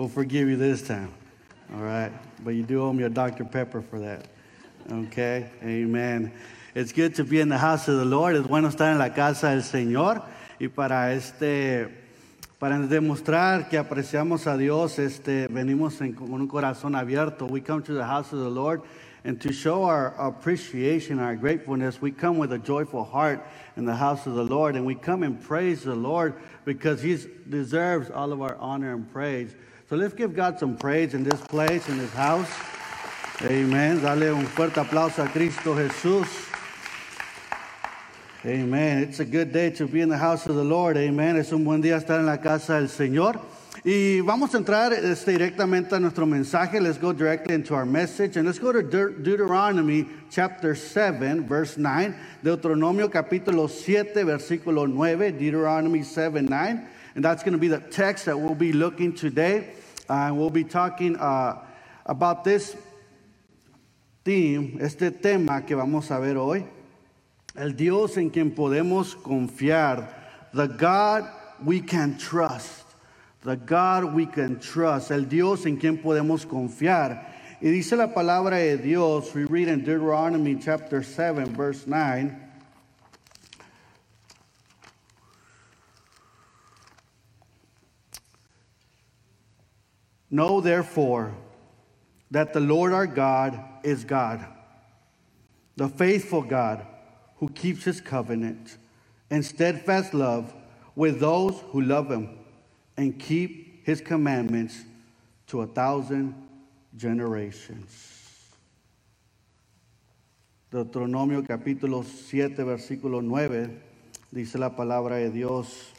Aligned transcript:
We'll 0.00 0.08
forgive 0.08 0.48
you 0.48 0.56
this 0.56 0.80
time. 0.80 1.12
All 1.74 1.82
right. 1.82 2.10
But 2.42 2.54
you 2.54 2.62
do 2.62 2.82
owe 2.82 2.90
me 2.90 3.04
a 3.04 3.10
Dr. 3.10 3.44
Pepper 3.44 3.82
for 3.82 3.98
that. 3.98 4.28
Okay. 4.90 5.50
Amen. 5.62 6.32
It's 6.74 6.90
good 6.90 7.14
to 7.16 7.22
be 7.22 7.38
in 7.38 7.50
the 7.50 7.58
house 7.58 7.86
of 7.86 7.98
the 7.98 8.06
Lord. 8.06 8.34
Es 8.34 8.46
bueno 8.46 8.70
estar 8.70 8.92
en 8.92 8.98
la 8.98 9.10
casa 9.10 9.48
del 9.48 9.60
Señor. 9.60 10.24
Y 10.58 10.68
para 10.68 11.12
este, 11.12 11.86
para 12.58 12.78
demostrar 12.78 13.68
que 13.68 13.76
apreciamos 13.76 14.46
a 14.46 14.56
Dios, 14.56 14.98
este, 14.98 15.48
venimos 15.48 16.00
en, 16.00 16.14
con 16.14 16.32
un 16.32 16.48
corazón 16.48 16.94
abierto. 16.94 17.46
We 17.50 17.60
come 17.60 17.82
to 17.82 17.92
the 17.92 18.06
house 18.06 18.32
of 18.32 18.38
the 18.38 18.48
Lord. 18.48 18.80
And 19.24 19.38
to 19.42 19.52
show 19.52 19.84
our 19.84 20.14
appreciation, 20.18 21.18
our 21.18 21.36
gratefulness, 21.36 22.00
we 22.00 22.10
come 22.10 22.38
with 22.38 22.54
a 22.54 22.58
joyful 22.58 23.04
heart 23.04 23.46
in 23.76 23.84
the 23.84 23.96
house 23.96 24.26
of 24.26 24.34
the 24.34 24.44
Lord. 24.44 24.76
And 24.76 24.86
we 24.86 24.94
come 24.94 25.22
and 25.22 25.38
praise 25.38 25.82
the 25.82 25.94
Lord 25.94 26.36
because 26.64 27.02
He 27.02 27.18
deserves 27.46 28.08
all 28.08 28.32
of 28.32 28.40
our 28.40 28.56
honor 28.56 28.94
and 28.94 29.06
praise. 29.12 29.54
So 29.90 29.96
let's 29.96 30.14
give 30.14 30.36
God 30.36 30.56
some 30.56 30.76
praise 30.76 31.14
in 31.14 31.24
this 31.24 31.40
place, 31.40 31.88
in 31.88 31.98
this 31.98 32.12
house. 32.12 32.48
Amen. 33.42 34.00
Dale 34.00 34.32
un 34.32 34.46
fuerte 34.46 34.78
aplauso 34.78 35.24
a 35.24 35.28
Cristo 35.28 35.74
Jesús. 35.74 36.28
Amen. 38.46 39.02
It's 39.02 39.18
a 39.18 39.24
good 39.24 39.52
day 39.52 39.70
to 39.70 39.88
be 39.88 40.00
in 40.00 40.08
the 40.08 40.16
house 40.16 40.46
of 40.46 40.54
the 40.54 40.62
Lord. 40.62 40.96
Amen. 40.96 41.34
Es 41.34 41.50
un 41.50 41.64
buen 41.64 41.82
día 41.82 42.00
estar 42.00 42.20
en 42.20 42.26
la 42.26 42.36
casa 42.36 42.74
del 42.74 42.86
Señor. 42.86 43.40
Y 43.84 44.20
vamos 44.20 44.54
a 44.54 44.58
entrar 44.58 44.92
este, 44.92 45.32
directamente 45.32 45.96
a 45.96 45.98
nuestro 45.98 46.24
mensaje. 46.24 46.80
Let's 46.80 46.96
go 46.96 47.12
directly 47.12 47.56
into 47.56 47.74
our 47.74 47.84
message. 47.84 48.36
And 48.36 48.46
let's 48.46 48.60
go 48.60 48.70
to 48.70 48.84
De 48.84 49.10
Deuteronomy 49.10 50.06
chapter 50.30 50.76
7, 50.76 51.48
verse 51.48 51.76
9. 51.76 52.14
Deuteronomio 52.44 53.10
capítulo 53.10 53.68
7, 53.68 54.24
versículo 54.24 54.88
9. 54.88 55.36
Deuteronomy 55.36 56.04
7, 56.04 56.46
9. 56.46 56.88
And 57.16 57.24
that's 57.24 57.42
going 57.42 57.54
to 57.54 57.58
be 57.58 57.66
the 57.66 57.80
text 57.80 58.26
that 58.26 58.38
we'll 58.38 58.54
be 58.54 58.72
looking 58.72 59.12
today. 59.12 59.70
Uh, 60.10 60.32
we'll 60.34 60.50
be 60.50 60.64
talking 60.64 61.14
uh, 61.18 61.56
about 62.04 62.42
this 62.42 62.76
theme, 64.24 64.76
este 64.80 65.12
tema 65.22 65.64
que 65.64 65.76
vamos 65.76 66.10
a 66.10 66.18
ver 66.18 66.36
hoy. 66.36 66.66
El 67.56 67.74
Dios 67.74 68.16
en 68.16 68.28
quien 68.28 68.50
podemos 68.50 69.14
confiar. 69.14 70.08
The 70.52 70.66
God 70.66 71.30
we 71.64 71.80
can 71.80 72.18
trust. 72.18 72.86
The 73.42 73.54
God 73.54 74.12
we 74.12 74.26
can 74.26 74.58
trust. 74.58 75.12
El 75.12 75.26
Dios 75.26 75.64
en 75.64 75.78
quien 75.78 75.98
podemos 76.02 76.44
confiar. 76.44 77.26
Y 77.62 77.68
dice 77.68 77.96
la 77.96 78.08
palabra 78.08 78.56
de 78.56 78.78
Dios, 78.78 79.32
we 79.32 79.44
read 79.44 79.68
in 79.68 79.84
Deuteronomy 79.84 80.56
chapter 80.56 81.04
7, 81.04 81.54
verse 81.54 81.86
9. 81.86 82.36
Know 90.30 90.60
therefore 90.60 91.34
that 92.30 92.52
the 92.52 92.60
Lord 92.60 92.92
our 92.92 93.06
God 93.06 93.60
is 93.82 94.04
God, 94.04 94.46
the 95.76 95.88
faithful 95.88 96.42
God 96.42 96.86
who 97.36 97.48
keeps 97.48 97.84
his 97.84 98.00
covenant 98.00 98.76
and 99.30 99.44
steadfast 99.44 100.14
love 100.14 100.54
with 100.94 101.20
those 101.20 101.60
who 101.70 101.80
love 101.80 102.10
him 102.10 102.38
and 102.96 103.18
keep 103.18 103.84
his 103.84 104.00
commandments 104.00 104.84
to 105.48 105.62
a 105.62 105.66
thousand 105.66 106.34
generations. 106.96 108.18
Deuteronomio 110.70 111.42
capítulo 111.42 112.04
7, 112.04 112.64
versículo 112.64 113.20
9, 113.20 113.80
dice 114.32 114.54
la 114.56 114.70
palabra 114.70 115.16
de 115.16 115.30
Dios. 115.30 115.92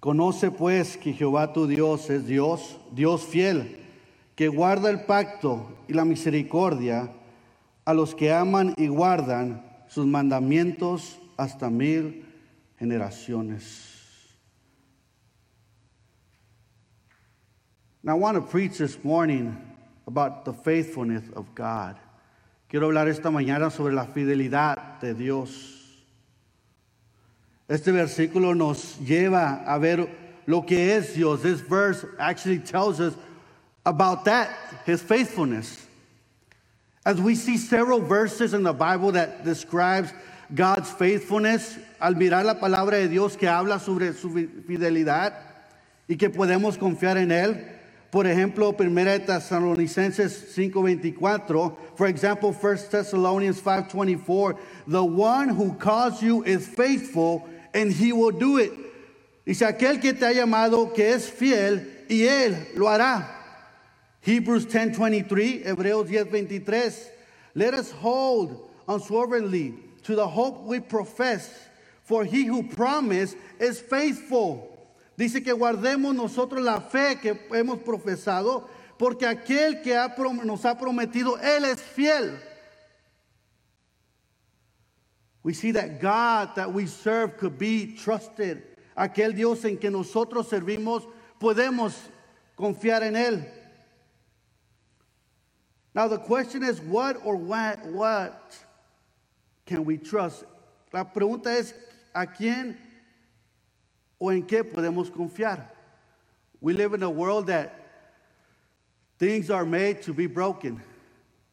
Conoce 0.00 0.50
pues 0.50 0.96
que 0.96 1.12
Jehová 1.12 1.52
tu 1.52 1.66
Dios 1.66 2.08
es 2.10 2.26
Dios, 2.26 2.78
Dios 2.92 3.24
fiel, 3.24 3.84
que 4.36 4.48
guarda 4.48 4.90
el 4.90 5.00
pacto 5.00 5.76
y 5.88 5.94
la 5.94 6.04
misericordia 6.04 7.12
a 7.84 7.94
los 7.94 8.14
que 8.14 8.32
aman 8.32 8.74
y 8.76 8.86
guardan 8.86 9.66
sus 9.88 10.06
mandamientos 10.06 11.18
hasta 11.36 11.68
mil 11.70 12.24
generaciones. 12.78 13.96
Now, 18.02 18.14
I 18.14 18.18
want 18.18 18.36
to 18.36 18.42
preach 18.42 18.78
this 18.78 19.02
morning 19.02 19.56
about 20.06 20.44
the 20.44 20.52
faithfulness 20.52 21.24
of 21.34 21.54
God. 21.54 21.96
Quiero 22.68 22.86
hablar 22.86 23.08
esta 23.08 23.30
mañana 23.30 23.70
sobre 23.70 23.92
la 23.92 24.06
fidelidad 24.06 25.00
de 25.00 25.14
Dios. 25.14 25.77
Este 27.68 27.92
versículo 27.92 28.56
nos 28.56 28.96
lleva 28.98 29.62
a 29.66 29.78
ver 29.78 30.08
lo 30.46 30.62
que 30.62 30.94
es 30.94 31.14
Dios. 31.14 31.42
This 31.42 31.60
verse 31.60 32.04
actually 32.18 32.60
tells 32.60 32.98
us 32.98 33.14
about 33.84 34.24
that, 34.24 34.48
his 34.86 35.02
faithfulness. 35.02 35.86
As 37.04 37.20
we 37.20 37.34
see 37.34 37.58
several 37.58 38.00
verses 38.00 38.54
in 38.54 38.62
the 38.62 38.72
Bible 38.72 39.12
that 39.12 39.44
describes 39.44 40.12
God's 40.54 40.90
faithfulness, 40.90 41.78
al 42.00 42.14
mirar 42.14 42.44
la 42.44 42.54
palabra 42.54 42.92
de 42.92 43.08
Dios 43.08 43.36
que 43.36 43.48
habla 43.48 43.78
sobre 43.78 44.14
su 44.14 44.30
fidelidad 44.30 45.34
y 46.08 46.16
que 46.16 46.30
podemos 46.30 46.78
confiar 46.78 47.18
en 47.18 47.30
él. 47.30 47.74
Por 48.10 48.24
ejemplo, 48.24 48.74
1 48.74 49.26
Tesalonicenses 49.26 50.54
5:24, 50.54 51.76
for 51.94 52.06
example, 52.06 52.54
1 52.54 52.88
Thessalonians 52.88 53.60
5:24, 53.60 54.56
the 54.86 55.04
one 55.04 55.50
who 55.50 55.74
calls 55.74 56.22
you 56.22 56.42
is 56.44 56.66
faithful 56.66 57.46
and 57.78 57.92
he 57.92 58.12
will 58.12 58.32
do 58.32 58.58
it. 58.58 58.72
Dice 59.46 59.62
aquel 59.62 60.00
que 60.00 60.12
te 60.12 60.26
ha 60.26 60.32
llamado 60.32 60.92
que 60.92 61.12
es 61.12 61.30
fiel 61.30 62.04
y 62.08 62.26
él 62.26 62.74
lo 62.74 62.86
hará. 62.86 63.24
Hebrews 64.20 64.66
10:23, 64.66 65.64
Hebreos 65.64 66.08
10:23. 66.08 67.08
Let 67.54 67.74
us 67.74 67.90
hold 67.92 68.68
unswervingly 68.86 69.74
to 70.02 70.16
the 70.16 70.26
hope 70.26 70.64
we 70.64 70.80
profess, 70.80 71.48
for 72.02 72.24
he 72.24 72.44
who 72.44 72.64
promised 72.64 73.36
is 73.60 73.80
faithful. 73.80 74.68
Dice 75.16 75.42
que 75.42 75.54
guardemos 75.54 76.14
nosotros 76.14 76.62
la 76.62 76.80
fe 76.80 77.16
que 77.20 77.34
hemos 77.50 77.78
profesado, 77.78 78.68
porque 78.98 79.24
aquel 79.26 79.82
que 79.82 79.94
ha, 79.94 80.14
nos 80.44 80.64
ha 80.64 80.76
prometido, 80.76 81.38
Él 81.38 81.64
es 81.64 81.80
fiel. 81.80 82.38
We 85.42 85.54
see 85.54 85.72
that 85.72 86.00
God 86.00 86.56
that 86.56 86.72
we 86.72 86.86
serve 86.86 87.36
could 87.38 87.58
be 87.58 87.94
trusted. 87.96 88.62
Aquel 88.96 89.34
Dios 89.34 89.64
en 89.64 89.78
que 89.78 89.90
nosotros 89.90 90.50
servimos, 90.50 91.06
podemos 91.40 91.94
confiar 92.58 93.02
en 93.02 93.14
Él. 93.14 93.44
Now 95.94 96.08
the 96.08 96.18
question 96.18 96.62
is, 96.62 96.80
what 96.80 97.16
or 97.24 97.36
what, 97.36 97.84
what 97.86 98.56
can 99.66 99.84
we 99.84 99.96
trust? 99.96 100.44
La 100.92 101.04
pregunta 101.04 101.46
es, 101.46 101.74
¿a 102.14 102.26
quién 102.26 102.76
o 104.20 104.30
en 104.30 104.42
qué 104.42 104.64
podemos 104.64 105.10
confiar? 105.10 105.62
We 106.60 106.72
live 106.72 106.94
in 106.94 107.02
a 107.04 107.10
world 107.10 107.46
that 107.46 107.72
things 109.18 109.50
are 109.50 109.64
made 109.64 110.02
to 110.02 110.12
be 110.12 110.26
broken. 110.26 110.82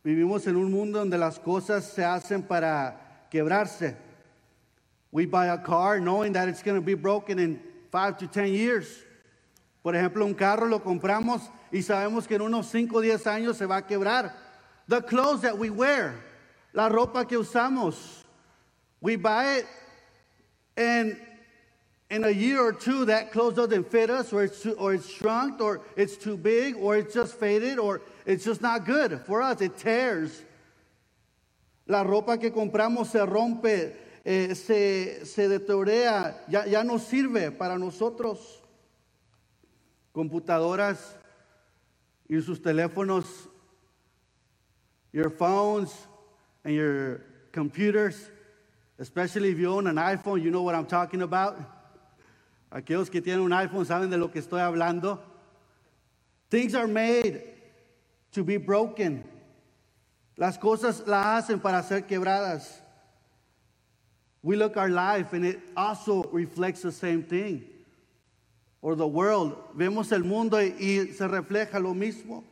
Vivimos 0.04 0.48
en 0.48 0.56
un 0.56 0.72
mundo 0.72 1.00
donde 1.00 1.18
las 1.18 1.38
cosas 1.40 1.84
se 1.84 2.04
hacen 2.04 2.48
para 2.48 3.05
quebrarse. 3.36 3.96
We 5.12 5.26
buy 5.26 5.48
a 5.48 5.58
car 5.58 6.00
knowing 6.00 6.34
that 6.34 6.48
it's 6.48 6.64
going 6.64 6.76
to 6.76 6.82
be 6.82 6.94
broken 6.94 7.40
in 7.40 7.60
five 7.92 8.18
to 8.20 8.28
ten 8.28 8.48
years. 8.48 8.88
Por 9.84 9.94
ejemplo, 9.94 10.26
un 10.26 10.34
carro 10.34 10.68
lo 10.68 10.80
compramos 10.80 11.42
y 11.72 11.80
sabemos 11.80 12.28
que 12.28 12.36
en 12.36 12.42
unos 12.42 12.66
5 12.72 12.98
o 12.98 13.02
10 13.02 13.24
años 13.28 13.56
se 13.56 13.66
va 13.66 13.78
a 13.78 13.82
quebrar. 13.82 14.32
The 14.88 15.02
clothes 15.02 15.42
that 15.42 15.58
we 15.58 15.70
wear, 15.70 16.16
la 16.74 16.90
ropa 16.90 17.28
que 17.28 17.38
usamos, 17.38 18.24
we 19.00 19.16
buy 19.16 19.58
it 19.58 19.68
and 20.76 21.18
in 22.10 22.24
a 22.24 22.30
year 22.30 22.62
or 22.62 22.74
two 22.74 23.06
that 23.06 23.32
clothes 23.32 23.56
doesn't 23.56 23.90
fit 23.92 24.10
us 24.10 24.34
or 24.34 24.44
it's, 24.44 24.62
too, 24.62 24.74
or 24.74 24.94
it's 24.94 25.10
shrunk 25.10 25.62
or 25.62 25.82
it's 25.96 26.18
too 26.18 26.38
big 26.38 26.76
or 26.78 26.98
it's 26.98 27.14
just 27.14 27.36
faded 27.36 27.80
or 27.80 28.02
it's 28.26 28.44
just 28.44 28.62
not 28.62 28.86
good 28.86 29.22
for 29.26 29.42
us. 29.42 29.62
It 29.62 29.78
tears. 29.78 30.42
La 31.86 32.04
ropa 32.04 32.40
que 32.40 32.52
compramos 32.52 33.10
se 33.10 33.26
rompe, 33.26 33.96
eh, 34.24 34.56
se, 34.56 35.26
se 35.26 35.48
deteriora, 35.48 36.44
ya, 36.48 36.66
ya 36.66 36.84
no 36.84 36.98
sirve 36.98 37.52
para 37.52 37.78
nosotros. 37.78 38.64
Computadoras 40.12 41.18
y 42.28 42.42
sus 42.42 42.62
teléfonos, 42.62 43.50
your 45.12 45.30
phones 45.30 46.08
and 46.64 46.74
your 46.74 47.22
computers, 47.52 48.32
especially 48.98 49.52
if 49.52 49.60
you 49.60 49.70
own 49.70 49.88
an 49.88 49.98
iPhone, 49.98 50.42
you 50.42 50.50
know 50.50 50.64
what 50.64 50.74
I'm 50.74 50.88
talking 50.88 51.22
about. 51.22 51.58
Aquellos 52.72 53.12
que 53.12 53.22
tienen 53.22 53.42
un 53.42 53.52
iPhone 53.52 53.86
saben 53.86 54.10
de 54.10 54.18
lo 54.18 54.30
que 54.30 54.42
estoy 54.42 54.60
hablando. 54.60 55.20
Things 56.50 56.74
are 56.74 56.88
made 56.88 57.44
to 58.32 58.44
be 58.44 58.58
broken. 58.58 59.24
Las 60.38 60.58
cosas 60.58 61.04
las 61.08 61.26
hacen 61.26 61.60
para 61.60 61.82
ser 61.84 62.06
quebradas. 62.06 62.82
We 64.44 64.56
look 64.56 64.78
our 64.78 64.90
life 64.90 65.34
and 65.34 65.46
it 65.46 65.60
also 65.76 66.24
reflects 66.32 66.82
the 66.82 66.92
same 66.92 67.24
thing. 67.24 67.66
or 68.86 68.96
the 68.96 69.08
world. 69.08 69.58
Vemos 69.76 70.12
el 70.12 70.24
mundo 70.24 70.58
y 70.58 71.12
se 71.12 71.28
refleja 71.28 71.82
lo 71.82 71.96
mismo. 71.96 72.44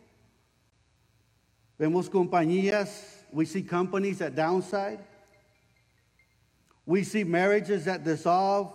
Vemos 1.79 2.09
compañías, 2.09 3.23
we 3.31 3.45
see 3.45 3.61
companies 3.61 4.17
that 4.17 4.35
downside. 4.35 4.97
We 6.87 7.03
see 7.03 7.23
marriages 7.23 7.85
that 7.85 8.03
dissolve. 8.03 8.73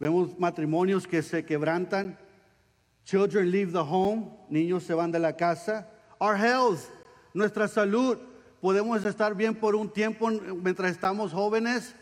Vemos 0.00 0.36
matrimonios 0.40 1.08
que 1.08 1.22
se 1.22 1.42
quebrantan. 1.42 2.16
Children 3.04 3.52
leave 3.52 3.70
the 3.70 3.84
home. 3.84 4.32
Niños 4.50 4.82
se 4.82 4.94
van 4.96 5.12
de 5.12 5.20
la 5.20 5.30
casa. 5.34 5.86
Our 6.20 6.34
health, 6.34 6.90
nuestra 7.36 7.68
salud. 7.68 8.18
Podemos 8.62 9.04
estar 9.04 9.34
bien 9.34 9.54
por 9.54 9.76
un 9.76 9.90
tiempo 9.90 10.30
mientras 10.30 10.90
estamos 10.90 11.32
jóvenes, 11.32 11.94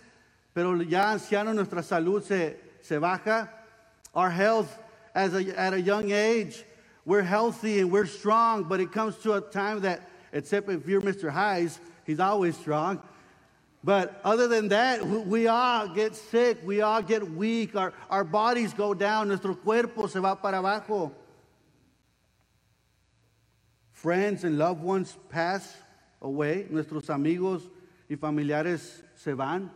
pero 0.54 0.80
ya 0.82 1.10
ancianos 1.10 1.54
nuestra 1.54 1.82
salud 1.82 2.22
se, 2.22 2.58
se 2.80 2.98
baja. 2.98 3.50
Our 4.14 4.30
health 4.30 4.68
as 5.12 5.34
a, 5.34 5.60
at 5.60 5.74
a 5.74 5.80
young 5.80 6.12
age, 6.12 6.64
we're 7.04 7.22
healthy 7.22 7.80
and 7.80 7.90
we're 7.90 8.06
strong, 8.06 8.64
but 8.64 8.80
it 8.80 8.92
comes 8.92 9.16
to 9.18 9.34
a 9.34 9.40
time 9.40 9.80
that, 9.80 10.08
except 10.32 10.70
if 10.70 10.86
you're 10.86 11.02
Mr. 11.02 11.30
Hayes, 11.30 11.80
he's 12.06 12.20
always 12.20 12.56
strong. 12.56 13.02
But 13.82 14.20
other 14.24 14.46
than 14.46 14.68
that, 14.68 15.04
we 15.04 15.48
all 15.48 15.88
get 15.88 16.14
sick, 16.14 16.58
we 16.64 16.80
all 16.80 17.02
get 17.02 17.28
weak, 17.28 17.74
our, 17.74 17.92
our 18.08 18.24
bodies 18.24 18.72
go 18.72 18.94
down, 18.94 19.28
nuestro 19.28 19.54
cuerpo 19.56 20.06
se 20.06 20.20
va 20.20 20.36
para 20.36 20.58
abajo. 20.58 21.12
Friends 24.04 24.44
and 24.44 24.58
loved 24.58 24.82
ones 24.82 25.16
pass 25.30 25.78
away, 26.20 26.66
nuestros 26.68 27.08
amigos 27.08 27.70
y 28.06 28.16
familiares 28.16 29.02
se 29.14 29.32
van. 29.32 29.70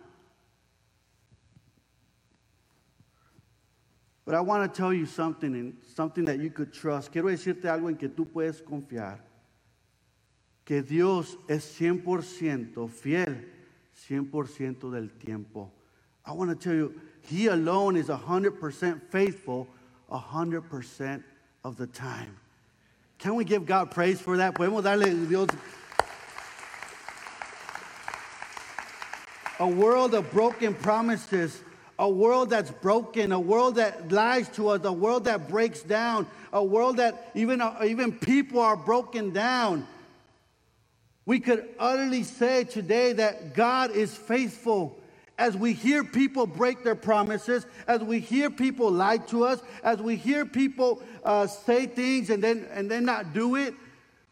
But 4.27 4.35
I 4.35 4.43
want 4.43 4.71
to 4.71 4.77
tell 4.77 4.93
you 4.93 5.07
something, 5.07 5.55
and 5.55 5.77
something 5.95 6.27
that 6.27 6.41
you 6.41 6.51
could 6.51 6.75
trust. 6.75 7.11
Quiero 7.11 7.29
decirte 7.29 7.71
algo 7.71 7.89
en 7.89 7.97
que 7.97 8.11
tú 8.11 8.27
puedes 8.31 8.61
confiar. 8.61 9.21
Que 10.67 10.83
Dios 10.83 11.39
es 11.49 11.65
100% 11.81 12.91
fiel 12.91 13.47
100% 14.11 14.93
del 14.93 15.09
tiempo. 15.09 15.71
I 16.27 16.33
want 16.33 16.51
to 16.51 16.55
tell 16.55 16.75
you, 16.75 17.01
He 17.23 17.47
alone 17.47 17.97
is 17.97 18.09
100% 18.09 19.01
faithful 19.09 19.67
100% 20.11 21.23
of 21.65 21.79
the 21.79 21.87
time. 21.87 22.37
Can 23.19 23.35
we 23.35 23.45
give 23.45 23.67
God 23.67 23.91
praise 23.91 24.21
for 24.21 24.37
that? 24.37 24.55
Podemos 24.55 24.85
darle 24.85 25.29
Dios. 25.29 25.49
A 29.59 29.67
world 29.67 30.15
of 30.15 30.31
broken 30.31 30.73
promises, 30.73 31.61
a 31.99 32.09
world 32.09 32.51
that's 32.51 32.71
broken, 32.71 33.33
a 33.33 33.41
world 33.41 33.75
that 33.75 34.13
lies 34.13 34.49
to 34.51 34.69
us, 34.69 34.85
a 34.85 34.93
world 34.93 35.25
that 35.25 35.49
breaks 35.49 35.83
down, 35.83 36.29
a 36.53 36.63
world 36.63 36.99
that 36.99 37.33
even, 37.35 37.61
even 37.85 38.13
people 38.13 38.61
are 38.61 38.77
broken 38.77 39.33
down. 39.33 39.85
We 41.27 41.41
could 41.41 41.69
utterly 41.79 42.23
say 42.23 42.65
today 42.65 43.15
that 43.15 43.55
God 43.55 43.91
is 43.91 44.17
faithful. 44.17 44.98
As 45.39 45.57
we 45.57 45.73
hear 45.73 46.03
people 46.03 46.47
break 46.47 46.83
their 46.83 46.97
promises, 46.97 47.65
as 47.87 48.03
we 48.03 48.19
hear 48.19 48.51
people 48.51 48.91
lie 48.91 49.19
to 49.29 49.45
us, 49.45 49.63
as 49.85 50.03
we 50.03 50.17
hear 50.17 50.45
people 50.45 51.01
uh, 51.25 51.47
say 51.47 51.87
things 51.87 52.29
and 52.31 52.43
then, 52.43 52.67
and 52.73 52.91
then 52.91 53.05
not 53.05 53.33
do 53.33 53.55
it, 53.55 53.73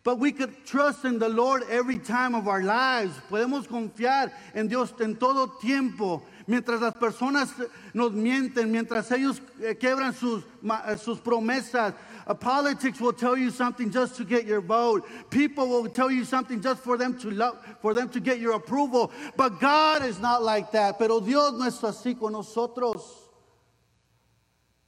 but 0.06 0.20
we 0.20 0.31
could 0.31 0.64
trust 0.64 1.05
in 1.05 1.19
the 1.19 1.29
Lord 1.29 1.64
every 1.69 1.99
time 1.99 2.37
of 2.37 2.47
our 2.47 2.62
lives. 2.62 3.12
Podemos 3.29 3.67
confiar 3.67 4.31
en 4.55 4.69
Dios 4.69 4.93
en 5.00 5.17
todo 5.17 5.49
tiempo. 5.61 6.23
Mientras 6.47 6.81
las 6.81 6.94
personas 6.94 7.53
nos 7.93 8.12
mienten, 8.12 8.70
mientras 8.70 9.11
ellos 9.11 9.41
eh, 9.61 9.75
quebran 9.75 10.14
sus, 10.14 10.44
eh, 10.62 10.97
sus 10.97 11.19
promesas, 11.19 11.93
uh, 12.26 12.34
politics 12.34 13.00
will 13.00 13.12
tell 13.12 13.37
you 13.37 13.50
something 13.50 13.90
just 13.90 14.17
to 14.17 14.25
get 14.25 14.46
your 14.46 14.61
vote. 14.61 15.06
People 15.31 15.69
will 15.69 15.88
tell 15.88 16.11
you 16.11 16.25
something 16.25 16.61
just 16.61 16.82
for 16.82 16.99
them 16.99 17.17
to 17.20 17.31
love, 17.31 17.58
for 17.81 17.94
them 17.94 18.08
to 18.08 18.20
get 18.20 18.40
your 18.40 18.55
approval. 18.55 19.12
But 19.37 19.61
God 19.61 20.05
is 20.05 20.19
not 20.19 20.43
like 20.43 20.73
that. 20.73 20.99
Pero 20.99 21.20
Dios 21.20 21.52
no 21.52 21.67
es 21.67 21.81
así 21.81 22.19
con 22.19 22.32
nosotros. 22.32 23.02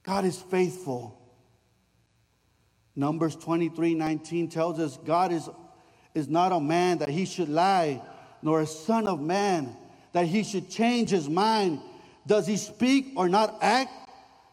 God 0.02 0.24
is 0.24 0.40
faithful. 0.40 1.14
Numbers 2.96 3.36
23 3.36 3.94
19 3.94 4.48
tells 4.48 4.80
us 4.80 4.96
God 5.04 5.30
is, 5.30 5.48
is 6.14 6.26
not 6.28 6.50
a 6.50 6.58
man 6.58 6.98
that 6.98 7.08
he 7.08 7.24
should 7.24 7.48
lie, 7.48 8.02
nor 8.42 8.62
a 8.62 8.66
son 8.66 9.06
of 9.06 9.20
man 9.20 9.76
that 10.12 10.26
he 10.26 10.42
should 10.42 10.68
change 10.68 11.10
his 11.10 11.28
mind. 11.28 11.80
Does 12.26 12.48
he 12.48 12.56
speak 12.56 13.12
or 13.14 13.28
not 13.28 13.58
act? 13.62 13.92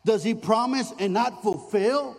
Does 0.06 0.24
he 0.24 0.36
promise 0.36 0.94
and 1.00 1.14
not 1.14 1.42
fulfill? 1.42 2.16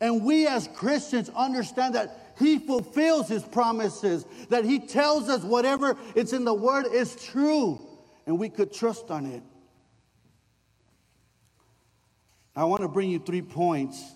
And 0.00 0.24
we 0.24 0.46
as 0.46 0.68
Christians 0.68 1.30
understand 1.36 1.94
that 1.94 2.34
He 2.38 2.58
fulfills 2.58 3.28
His 3.28 3.42
promises, 3.42 4.24
that 4.48 4.64
He 4.64 4.78
tells 4.78 5.28
us 5.28 5.42
whatever 5.42 5.96
it's 6.14 6.32
in 6.32 6.44
the 6.44 6.54
Word 6.54 6.86
is 6.86 7.14
true, 7.16 7.80
and 8.26 8.38
we 8.38 8.48
could 8.48 8.72
trust 8.72 9.10
on 9.10 9.26
it. 9.26 9.42
I 12.56 12.64
want 12.64 12.82
to 12.82 12.88
bring 12.88 13.10
you 13.10 13.18
three 13.18 13.42
points 13.42 14.14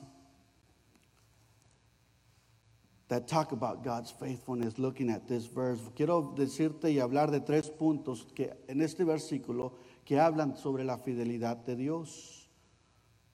that 3.09 3.29
talk 3.29 3.53
about 3.53 3.85
God's 3.85 4.11
faithfulness 4.11 4.79
looking 4.79 5.11
at 5.11 5.29
this 5.29 5.47
verse. 5.47 5.79
Quiero 5.95 6.35
decirte 6.37 6.85
y 6.85 6.97
hablar 7.01 7.31
de 7.31 7.41
tres 7.41 7.71
puntos 7.71 8.25
que 8.35 8.51
en 8.69 8.81
este 8.81 9.05
versículo 9.05 9.73
que 10.05 10.17
hablan 10.17 10.57
sobre 10.57 10.85
la 10.85 10.97
fidelidad 10.97 11.65
de 11.65 11.77
Dios. 11.77 12.49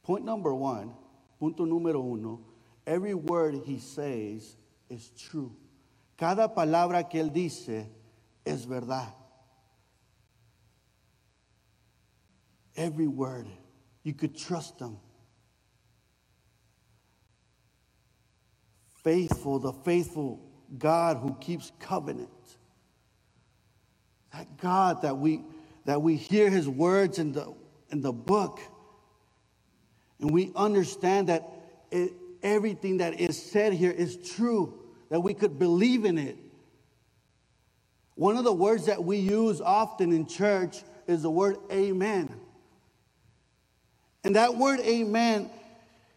Point 0.02 0.24
number 0.24 0.52
one 0.54 0.92
Punto 1.40 1.64
número 1.64 2.02
uno, 2.02 2.42
every 2.86 3.14
word 3.14 3.62
he 3.64 3.78
says 3.78 4.56
is 4.90 5.10
true. 5.18 5.56
Cada 6.18 6.54
palabra 6.54 7.08
que 7.08 7.18
él 7.18 7.32
dice 7.32 7.86
es 8.44 8.66
verdad. 8.66 9.10
Every 12.76 13.08
word, 13.08 13.46
you 14.02 14.12
could 14.12 14.36
trust 14.36 14.78
him. 14.78 14.98
Faithful, 19.02 19.58
the 19.58 19.72
faithful 19.72 20.40
God 20.76 21.16
who 21.16 21.34
keeps 21.40 21.72
covenant. 21.80 22.28
That 24.34 24.58
God 24.58 25.00
that 25.02 25.16
we 25.16 25.40
that 25.86 26.02
we 26.02 26.16
hear 26.16 26.50
his 26.50 26.68
words 26.68 27.18
in 27.18 27.32
the 27.32 27.54
in 27.88 28.02
the 28.02 28.12
book 28.12 28.60
and 30.20 30.30
we 30.30 30.52
understand 30.54 31.28
that 31.28 31.48
it, 31.90 32.12
everything 32.42 32.98
that 32.98 33.20
is 33.20 33.40
said 33.40 33.72
here 33.72 33.90
is 33.90 34.16
true, 34.16 34.74
that 35.08 35.20
we 35.20 35.34
could 35.34 35.58
believe 35.58 36.04
in 36.04 36.18
it. 36.18 36.36
One 38.14 38.36
of 38.36 38.44
the 38.44 38.52
words 38.52 38.86
that 38.86 39.02
we 39.02 39.16
use 39.16 39.60
often 39.60 40.12
in 40.12 40.26
church 40.26 40.82
is 41.06 41.22
the 41.22 41.30
word 41.30 41.56
amen. 41.72 42.34
And 44.24 44.36
that 44.36 44.56
word 44.56 44.80
amen, 44.80 45.50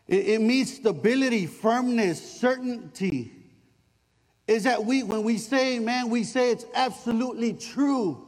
it, 0.07 0.27
it 0.27 0.41
means 0.41 0.73
stability, 0.73 1.45
firmness, 1.45 2.21
certainty. 2.39 3.31
Is 4.45 4.65
that 4.65 4.83
we, 4.83 5.03
when 5.03 5.23
we 5.23 5.37
say 5.37 5.77
amen, 5.77 6.09
we 6.09 6.25
say 6.25 6.51
it's 6.51 6.65
absolutely 6.75 7.53
true. 7.53 8.27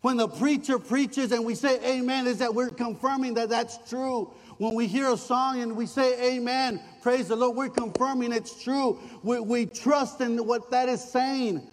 When 0.00 0.16
the 0.16 0.28
preacher 0.28 0.78
preaches 0.78 1.32
and 1.32 1.44
we 1.44 1.56
say 1.56 1.80
amen, 1.84 2.28
is 2.28 2.38
that 2.38 2.54
we're 2.54 2.70
confirming 2.70 3.34
that 3.34 3.48
that's 3.48 3.78
true. 3.88 4.32
When 4.62 4.76
we 4.76 4.86
hear 4.86 5.10
a 5.10 5.16
song 5.16 5.60
and 5.60 5.76
we 5.76 5.86
say 5.86 6.36
amen, 6.36 6.80
praise 7.02 7.26
the 7.26 7.34
Lord, 7.34 7.56
we're 7.56 7.68
confirming 7.68 8.32
it's 8.32 8.62
true. 8.62 8.96
We, 9.24 9.40
we 9.40 9.66
trust 9.66 10.20
in 10.20 10.38
what 10.46 10.70
that 10.70 10.88
is 10.88 11.02
saying. 11.02 11.66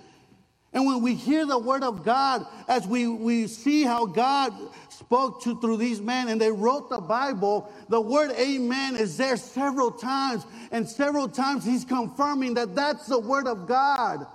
And 0.73 0.87
when 0.87 1.03
we 1.03 1.13
hear 1.13 1.45
the 1.45 1.59
word 1.59 1.83
of 1.83 2.03
God, 2.03 2.47
as 2.67 2.87
we, 2.87 3.05
we 3.05 3.45
see 3.45 3.83
how 3.83 4.07
God 4.07 4.55
spoke 4.89 5.43
to 5.43 5.61
through 5.61 5.77
these 5.77 6.01
men 6.01 6.29
and 6.29 6.41
they 6.41 6.51
wrote 6.51 6.89
the 6.89 6.99
Bible, 6.99 7.71
the 7.89 8.01
word 8.01 8.31
amen 8.31 8.95
is 8.95 9.17
there 9.17 9.37
several 9.37 9.91
times. 9.91 10.43
And 10.71 10.89
several 10.89 11.29
times 11.29 11.63
he's 11.63 11.85
confirming 11.85 12.55
that 12.55 12.73
that's 12.73 13.05
the 13.05 13.19
word 13.19 13.45
of 13.45 13.67
God 13.67 14.25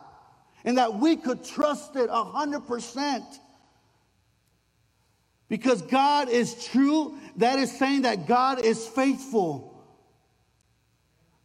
and 0.65 0.79
that 0.79 0.95
we 0.95 1.17
could 1.17 1.45
trust 1.45 1.97
it 1.97 2.09
100%. 2.09 3.39
Because 5.55 5.83
God 5.83 6.29
is 6.31 6.67
true, 6.67 7.17
that 7.37 7.61
is 7.61 7.71
saying 7.79 8.03
that 8.03 8.27
God 8.27 8.65
is 8.65 8.89
faithful. 8.89 9.73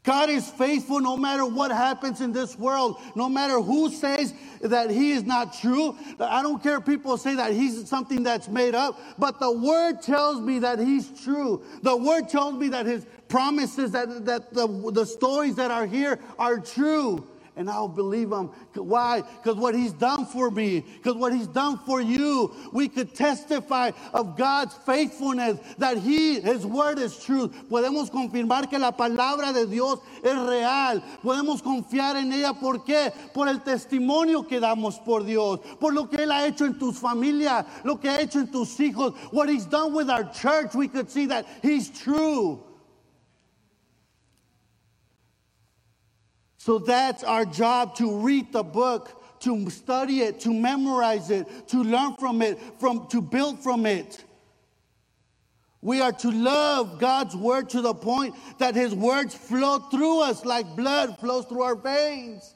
God 0.01 0.31
is 0.31 0.49
faithful 0.49 0.99
no 0.99 1.15
matter 1.15 1.45
what 1.45 1.69
happens 1.69 2.19
in 2.19 2.31
this 2.31 2.57
world, 2.57 2.99
no 3.13 3.29
matter 3.29 3.61
who 3.61 3.91
says 3.91 4.33
that 4.61 4.89
He 4.89 5.11
is 5.11 5.25
not 5.25 5.53
true. 5.53 5.95
I 6.19 6.41
don't 6.41 6.63
care 6.63 6.77
if 6.77 6.87
people 6.87 7.19
say 7.19 7.35
that 7.35 7.53
He's 7.53 7.87
something 7.87 8.23
that's 8.23 8.47
made 8.47 8.73
up, 8.73 8.99
but 9.19 9.39
the 9.39 9.51
Word 9.51 10.01
tells 10.01 10.41
me 10.41 10.57
that 10.57 10.79
He's 10.79 11.07
true. 11.23 11.63
The 11.83 11.95
Word 11.95 12.29
tells 12.29 12.55
me 12.55 12.69
that 12.69 12.87
His 12.87 13.05
promises, 13.27 13.91
that, 13.91 14.25
that 14.25 14.51
the, 14.51 14.91
the 14.91 15.05
stories 15.05 15.53
that 15.57 15.69
are 15.69 15.85
here 15.85 16.17
are 16.39 16.59
true. 16.59 17.28
And 17.55 17.69
I'll 17.69 17.87
believe 17.87 18.31
him. 18.31 18.49
Why? 18.75 19.21
Because 19.21 19.55
what 19.55 19.75
he's 19.75 19.93
done 19.93 20.25
for 20.25 20.49
me, 20.49 20.81
because 20.81 21.15
what 21.15 21.33
he's 21.33 21.47
done 21.47 21.79
for 21.85 22.01
you, 22.01 22.53
we 22.71 22.87
could 22.87 23.13
testify 23.13 23.91
of 24.13 24.37
God's 24.37 24.73
faithfulness, 24.85 25.59
that 25.77 25.97
he, 25.97 26.39
his 26.39 26.65
word 26.65 26.99
is 26.99 27.23
truth. 27.23 27.51
Podemos 27.69 28.09
confirmar 28.09 28.69
que 28.69 28.79
la 28.79 28.91
palabra 28.91 29.53
de 29.53 29.65
Dios 29.65 29.99
es 30.23 30.35
real. 30.47 31.01
Podemos 31.23 31.61
confiar 31.61 32.15
en 32.15 32.31
ella. 32.31 32.53
¿Por 32.53 32.85
qué? 32.85 33.11
Por 33.33 33.47
el 33.47 33.59
testimonio 33.59 34.47
que 34.47 34.59
damos 34.59 35.03
por 35.03 35.23
Dios, 35.23 35.59
por 35.79 35.93
lo 35.93 36.07
que 36.07 36.23
él 36.23 36.31
ha 36.31 36.45
hecho 36.45 36.65
en 36.65 36.77
tus 36.77 36.97
familias, 36.97 37.65
lo 37.83 37.99
que 37.99 38.09
ha 38.09 38.21
hecho 38.21 38.39
en 38.39 38.51
tus 38.51 38.79
hijos, 38.79 39.13
what 39.31 39.49
he's 39.49 39.65
done 39.65 39.93
with 39.93 40.09
our 40.09 40.23
church. 40.31 40.73
We 40.75 40.87
could 40.87 41.09
see 41.09 41.25
that 41.27 41.45
he's 41.61 41.89
true. 41.89 42.63
So 46.59 46.77
that's 46.77 47.23
our 47.23 47.45
job 47.45 47.95
to 47.95 48.19
read 48.19 48.51
the 48.51 48.63
book, 48.63 49.39
to 49.39 49.69
study 49.69 50.19
it, 50.23 50.41
to 50.41 50.53
memorize 50.53 51.29
it, 51.29 51.47
to 51.69 51.81
learn 51.81 52.15
from 52.17 52.41
it, 52.41 52.59
from, 52.79 53.07
to 53.07 53.21
build 53.21 53.63
from 53.63 53.85
it. 53.85 54.21
We 55.81 56.01
are 56.01 56.11
to 56.11 56.29
love 56.29 56.99
God's 56.99 57.33
word 57.33 57.69
to 57.69 57.81
the 57.81 57.93
point 57.93 58.35
that 58.57 58.75
his 58.75 58.93
words 58.93 59.33
flow 59.33 59.79
through 59.79 60.23
us 60.23 60.43
like 60.43 60.75
blood 60.75 61.17
flows 61.17 61.45
through 61.45 61.61
our 61.61 61.75
veins. 61.75 62.53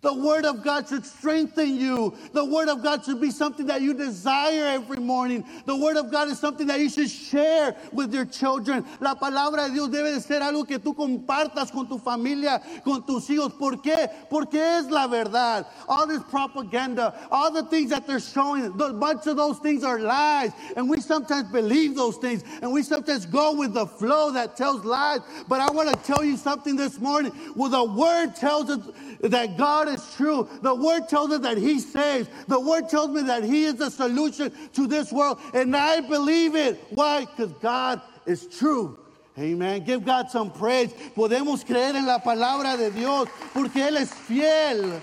The 0.00 0.14
Word 0.14 0.44
of 0.44 0.62
God 0.62 0.88
should 0.88 1.04
strengthen 1.04 1.76
you. 1.76 2.16
The 2.32 2.44
Word 2.44 2.68
of 2.68 2.84
God 2.84 3.04
should 3.04 3.20
be 3.20 3.32
something 3.32 3.66
that 3.66 3.82
you 3.82 3.94
desire 3.94 4.66
every 4.66 4.98
morning. 4.98 5.44
The 5.66 5.74
Word 5.74 5.96
of 5.96 6.12
God 6.12 6.28
is 6.28 6.38
something 6.38 6.68
that 6.68 6.78
you 6.78 6.88
should 6.88 7.10
share 7.10 7.74
with 7.92 8.14
your 8.14 8.24
children. 8.24 8.84
La 9.00 9.16
palabra 9.16 9.66
de 9.66 9.74
Dios 9.74 9.88
debe 9.88 10.14
de 10.14 10.20
ser 10.20 10.40
algo 10.40 10.68
que 10.68 10.78
tú 10.78 10.94
compartas 10.94 11.72
con 11.72 11.88
tu 11.88 11.98
familia, 11.98 12.62
con 12.84 13.04
tus 13.04 13.28
hijos. 13.28 13.58
¿Por 13.58 13.82
qué? 13.82 14.08
Porque 14.30 14.54
es 14.54 14.86
la 14.86 15.08
verdad. 15.08 15.66
All 15.88 16.06
this 16.06 16.22
propaganda, 16.30 17.26
all 17.32 17.50
the 17.50 17.64
things 17.64 17.90
that 17.90 18.06
they're 18.06 18.20
showing, 18.20 18.66
a 18.66 18.70
bunch 18.70 19.26
of 19.26 19.36
those 19.36 19.58
things 19.58 19.82
are 19.82 19.98
lies. 19.98 20.52
And 20.76 20.88
we 20.88 21.00
sometimes 21.00 21.50
believe 21.50 21.96
those 21.96 22.18
things. 22.18 22.44
And 22.62 22.72
we 22.72 22.84
sometimes 22.84 23.26
go 23.26 23.52
with 23.52 23.74
the 23.74 23.86
flow 23.86 24.30
that 24.30 24.56
tells 24.56 24.84
lies. 24.84 25.22
But 25.48 25.60
I 25.60 25.72
want 25.72 25.88
to 25.88 25.96
tell 26.04 26.22
you 26.22 26.36
something 26.36 26.76
this 26.76 27.00
morning. 27.00 27.32
Well, 27.56 27.70
the 27.70 27.84
Word 27.84 28.36
tells 28.36 28.70
us 28.70 28.78
that 29.20 29.56
God 29.56 29.88
is 29.88 30.14
true. 30.14 30.48
The 30.62 30.74
word 30.74 31.08
tells 31.08 31.30
us 31.32 31.40
that 31.40 31.58
He 31.58 31.80
saves. 31.80 32.28
The 32.46 32.60
word 32.60 32.88
tells 32.88 33.10
me 33.10 33.22
that 33.22 33.44
He 33.44 33.64
is 33.64 33.74
the 33.74 33.90
solution 33.90 34.52
to 34.74 34.86
this 34.86 35.12
world. 35.12 35.40
And 35.54 35.76
I 35.76 36.00
believe 36.00 36.54
it. 36.54 36.82
Why? 36.90 37.24
Because 37.24 37.52
God 37.54 38.00
is 38.26 38.46
true. 38.46 38.98
Amen. 39.38 39.84
Give 39.84 40.04
God 40.04 40.30
some 40.30 40.50
praise. 40.50 40.92
Podemos 41.14 41.64
creer 41.64 41.94
en 41.94 42.06
la 42.06 42.18
palabra 42.18 42.76
de 42.76 42.90
Dios 42.90 43.28
porque 43.52 43.76
Él 43.76 43.96
es 43.96 44.12
fiel. 44.12 45.00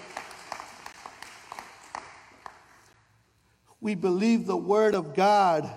We 3.79 3.95
believe 3.95 4.45
the 4.45 4.57
word 4.57 4.95
of 4.95 5.13
God. 5.13 5.69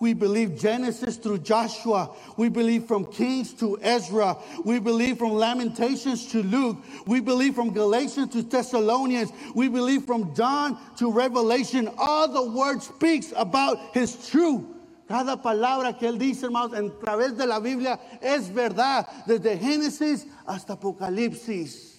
We 0.00 0.14
believe 0.14 0.58
Genesis 0.58 1.16
through 1.16 1.38
Joshua. 1.38 2.10
We 2.36 2.48
believe 2.48 2.84
from 2.84 3.06
Kings 3.06 3.52
to 3.54 3.78
Ezra. 3.82 4.36
We 4.64 4.78
believe 4.78 5.18
from 5.18 5.32
Lamentations 5.32 6.30
to 6.32 6.42
Luke. 6.42 6.78
We 7.06 7.20
believe 7.20 7.54
from 7.54 7.72
Galatians 7.72 8.32
to 8.32 8.42
Thessalonians. 8.42 9.32
We 9.54 9.68
believe 9.68 10.04
from 10.04 10.34
John 10.34 10.78
to 10.98 11.10
Revelation. 11.10 11.90
All 11.98 12.28
the 12.28 12.50
word 12.50 12.82
speaks 12.82 13.32
about 13.36 13.78
his 13.92 14.28
truth. 14.28 14.64
Cada 15.08 15.38
palabra 15.38 15.98
que 15.98 16.06
él 16.06 16.18
dice, 16.18 16.44
hermanos, 16.44 16.74
en 16.74 16.90
través 17.00 17.36
de 17.36 17.46
la 17.46 17.60
Biblia 17.60 17.98
es 18.20 18.50
verdad, 18.50 19.06
desde 19.26 19.58
Génesis 19.58 20.26
hasta 20.46 20.74
Apocalipsis. 20.74 21.97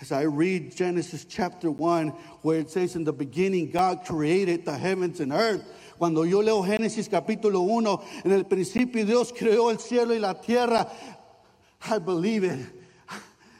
As 0.00 0.12
I 0.12 0.22
read 0.22 0.74
Genesis 0.74 1.26
chapter 1.26 1.70
1, 1.70 2.08
where 2.40 2.58
it 2.58 2.70
says, 2.70 2.96
In 2.96 3.04
the 3.04 3.12
beginning, 3.12 3.70
God 3.70 4.04
created 4.06 4.64
the 4.64 4.76
heavens 4.76 5.20
and 5.20 5.30
earth. 5.30 5.62
Cuando 5.98 6.22
yo 6.22 6.40
leo 6.40 6.62
Génesis 6.62 7.06
capítulo 7.06 7.60
1, 7.66 8.02
en 8.24 8.32
el 8.32 8.44
principio 8.44 9.04
Dios 9.04 9.30
creó 9.30 9.70
el 9.70 9.76
cielo 9.76 10.14
y 10.14 10.18
la 10.18 10.32
tierra. 10.32 10.90
I 11.82 11.98
believe 11.98 12.44
it. 12.44 12.66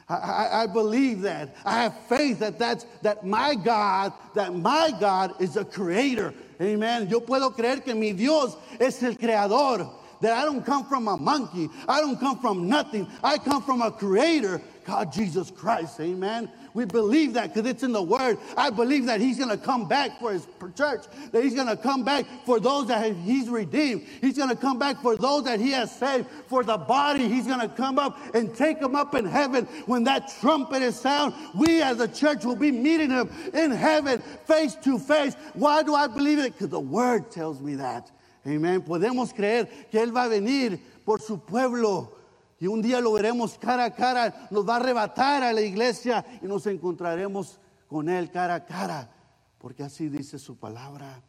I, 0.08 0.14
I, 0.14 0.62
I, 0.62 0.66
believe 0.66 1.20
that. 1.22 1.54
I 1.64 1.82
have 1.82 1.96
faith 2.08 2.40
that 2.40 2.58
that's 2.58 2.84
that 3.02 3.24
my 3.24 3.54
God, 3.54 4.12
that 4.34 4.54
my 4.54 4.92
God 4.98 5.34
is 5.40 5.56
a 5.56 5.64
creator. 5.64 6.32
Amen. 6.60 7.08
Yo 7.08 7.20
puedo 7.20 7.54
creer 7.54 7.84
que 7.84 7.94
mi 7.94 8.12
Dios 8.12 8.56
es 8.80 9.02
el 9.02 9.12
creador. 9.14 9.88
That 10.22 10.32
I 10.32 10.44
don't 10.44 10.64
come 10.64 10.84
from 10.84 11.06
a 11.06 11.16
monkey. 11.16 11.68
I 11.86 12.00
don't 12.00 12.18
come 12.18 12.38
from 12.40 12.68
nothing. 12.68 13.06
I 13.22 13.38
come 13.38 13.62
from 13.62 13.82
a 13.82 13.90
creator 13.90 14.60
God, 14.90 15.12
Jesus 15.12 15.52
Christ. 15.52 16.00
Amen. 16.00 16.50
We 16.74 16.84
believe 16.84 17.34
that 17.34 17.54
because 17.54 17.70
it's 17.70 17.84
in 17.84 17.92
the 17.92 18.02
Word. 18.02 18.38
I 18.56 18.70
believe 18.70 19.06
that 19.06 19.20
He's 19.20 19.38
going 19.38 19.50
to 19.50 19.56
come 19.56 19.86
back 19.86 20.18
for 20.18 20.32
His 20.32 20.44
church, 20.76 21.04
that 21.30 21.44
He's 21.44 21.54
going 21.54 21.68
to 21.68 21.76
come 21.76 22.02
back 22.02 22.26
for 22.44 22.58
those 22.58 22.88
that 22.88 23.14
He's 23.14 23.48
redeemed. 23.48 24.02
He's 24.20 24.36
going 24.36 24.48
to 24.48 24.56
come 24.56 24.80
back 24.80 25.00
for 25.00 25.16
those 25.16 25.44
that 25.44 25.60
He 25.60 25.70
has 25.70 25.94
saved. 25.94 26.26
For 26.48 26.64
the 26.64 26.76
body, 26.76 27.28
He's 27.28 27.46
going 27.46 27.60
to 27.60 27.68
come 27.68 28.00
up 28.00 28.18
and 28.34 28.52
take 28.52 28.80
them 28.80 28.96
up 28.96 29.14
in 29.14 29.24
heaven. 29.26 29.66
When 29.86 30.02
that 30.04 30.32
trumpet 30.40 30.82
is 30.82 30.98
sound, 30.98 31.34
we 31.54 31.82
as 31.82 32.00
a 32.00 32.08
church 32.08 32.44
will 32.44 32.56
be 32.56 32.72
meeting 32.72 33.10
Him 33.10 33.30
in 33.54 33.70
heaven, 33.70 34.20
face 34.44 34.74
to 34.82 34.98
face. 34.98 35.34
Why 35.54 35.84
do 35.84 35.94
I 35.94 36.08
believe 36.08 36.40
it? 36.40 36.54
Because 36.54 36.70
the 36.70 36.80
Word 36.80 37.30
tells 37.30 37.60
me 37.60 37.76
that. 37.76 38.10
Amen. 38.44 38.82
Podemos 38.82 39.32
creer 39.32 39.68
que 39.88 40.00
Él 40.00 40.12
va 40.12 40.24
a 40.24 40.28
venir 40.28 40.80
por 41.04 41.20
su 41.20 41.38
pueblo. 41.38 42.19
Y 42.60 42.66
un 42.66 42.82
día 42.82 43.00
lo 43.00 43.12
veremos 43.14 43.58
cara 43.58 43.86
a 43.86 43.94
cara, 43.94 44.48
nos 44.50 44.68
va 44.68 44.74
a 44.74 44.76
arrebatar 44.76 45.42
a 45.42 45.52
la 45.52 45.62
iglesia 45.62 46.24
y 46.42 46.46
nos 46.46 46.66
encontraremos 46.66 47.58
con 47.88 48.10
Él 48.10 48.30
cara 48.30 48.54
a 48.56 48.64
cara, 48.66 49.10
porque 49.58 49.82
así 49.82 50.10
dice 50.10 50.38
su 50.38 50.58
palabra. 50.58 51.22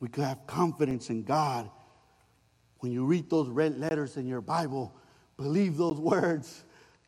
We 0.00 0.08
could 0.08 0.24
have 0.24 0.46
confidence 0.46 1.10
in 1.10 1.24
God. 1.24 1.70
When 2.80 2.92
you 2.92 3.06
read 3.06 3.30
those 3.30 3.48
red 3.48 3.78
letters 3.78 4.18
in 4.18 4.26
your 4.26 4.42
Bible, 4.42 4.92
believe 5.38 5.78
those 5.78 5.98
words. 5.98 6.64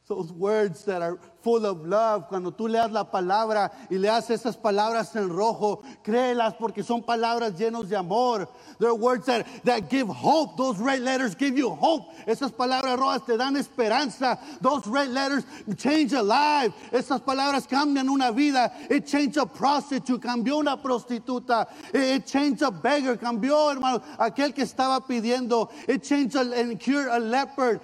Those 0.07 0.31
words 0.33 0.85
that 0.85 1.01
are 1.01 1.19
full 1.45 1.65
of 1.65 1.87
love. 1.87 2.29
Cuando 2.29 2.51
tú 2.51 2.69
leas 2.69 2.91
la 2.91 3.05
palabra 3.05 3.71
y 3.91 3.97
leas 3.97 4.29
esas 4.31 4.55
palabras 4.57 5.15
en 5.17 5.31
rojo, 5.31 5.83
créelas 6.03 6.55
porque 6.59 6.83
son 6.83 7.03
palabras 7.03 7.55
llenas 7.59 7.89
de 7.89 7.97
amor. 7.97 8.47
They're 8.79 8.95
words 8.95 9.27
that, 9.27 9.47
that 9.65 9.89
give 9.89 10.09
hope. 10.09 10.57
Those 10.59 10.79
red 10.79 11.01
letters 11.01 11.35
give 11.35 11.57
you 11.57 11.71
hope. 11.71 12.13
Esas 12.27 12.51
palabras 12.51 12.99
rojas 12.99 13.25
te 13.27 13.37
dan 13.37 13.57
esperanza. 13.57 14.39
Those 14.61 14.87
red 14.87 15.09
letters 15.09 15.45
change 15.77 16.13
a 16.13 16.23
life. 16.23 16.75
Esas 16.93 17.21
palabras 17.21 17.67
cambian 17.67 18.09
una 18.09 18.31
vida. 18.31 18.73
It 18.91 19.07
changed 19.07 19.39
a 19.39 19.47
prostitute, 19.47 20.21
cambió 20.21 20.59
una 20.59 20.77
prostituta. 20.77 21.67
It 21.95 22.27
changed 22.27 22.63
a 22.63 22.71
beggar, 22.71 23.17
cambió, 23.17 23.71
hermano, 23.71 24.03
aquel 24.19 24.55
que 24.55 24.65
estaba 24.65 25.01
pidiendo. 25.07 25.71
It 25.89 26.03
changed 26.03 26.37
a, 26.37 26.41
and 26.41 26.79
cured 26.81 27.09
a 27.09 27.19
leopard. 27.19 27.81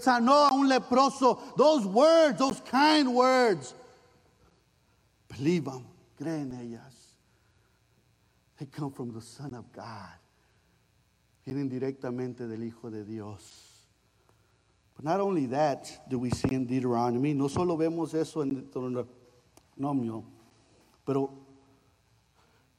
Sanó 0.00 0.50
a 0.50 0.54
un 0.54 0.68
leproso. 0.68 1.38
Those 1.62 1.86
words, 1.86 2.40
those 2.40 2.60
kind 2.62 3.14
words. 3.14 3.72
Believe 5.28 5.66
them, 5.66 5.86
cree 6.16 6.40
en 6.40 6.50
ellas. 6.50 7.14
They 8.58 8.66
come 8.66 8.90
from 8.90 9.12
the 9.12 9.20
Son 9.20 9.54
of 9.54 9.72
God. 9.72 10.18
Vienen 11.46 11.70
directamente 11.70 12.48
del 12.48 12.64
Hijo 12.64 12.90
de 12.90 13.04
Dios. 13.04 13.86
But 14.96 15.04
not 15.04 15.20
only 15.20 15.46
that 15.46 16.10
do 16.10 16.18
we 16.18 16.30
see 16.30 16.52
in 16.52 16.66
Deuteronomy, 16.66 17.32
no 17.32 17.46
solo 17.46 17.76
vemos 17.76 18.12
eso 18.12 18.40
en 18.40 18.56
Deuteronomio, 18.56 20.24
pero 21.06 21.30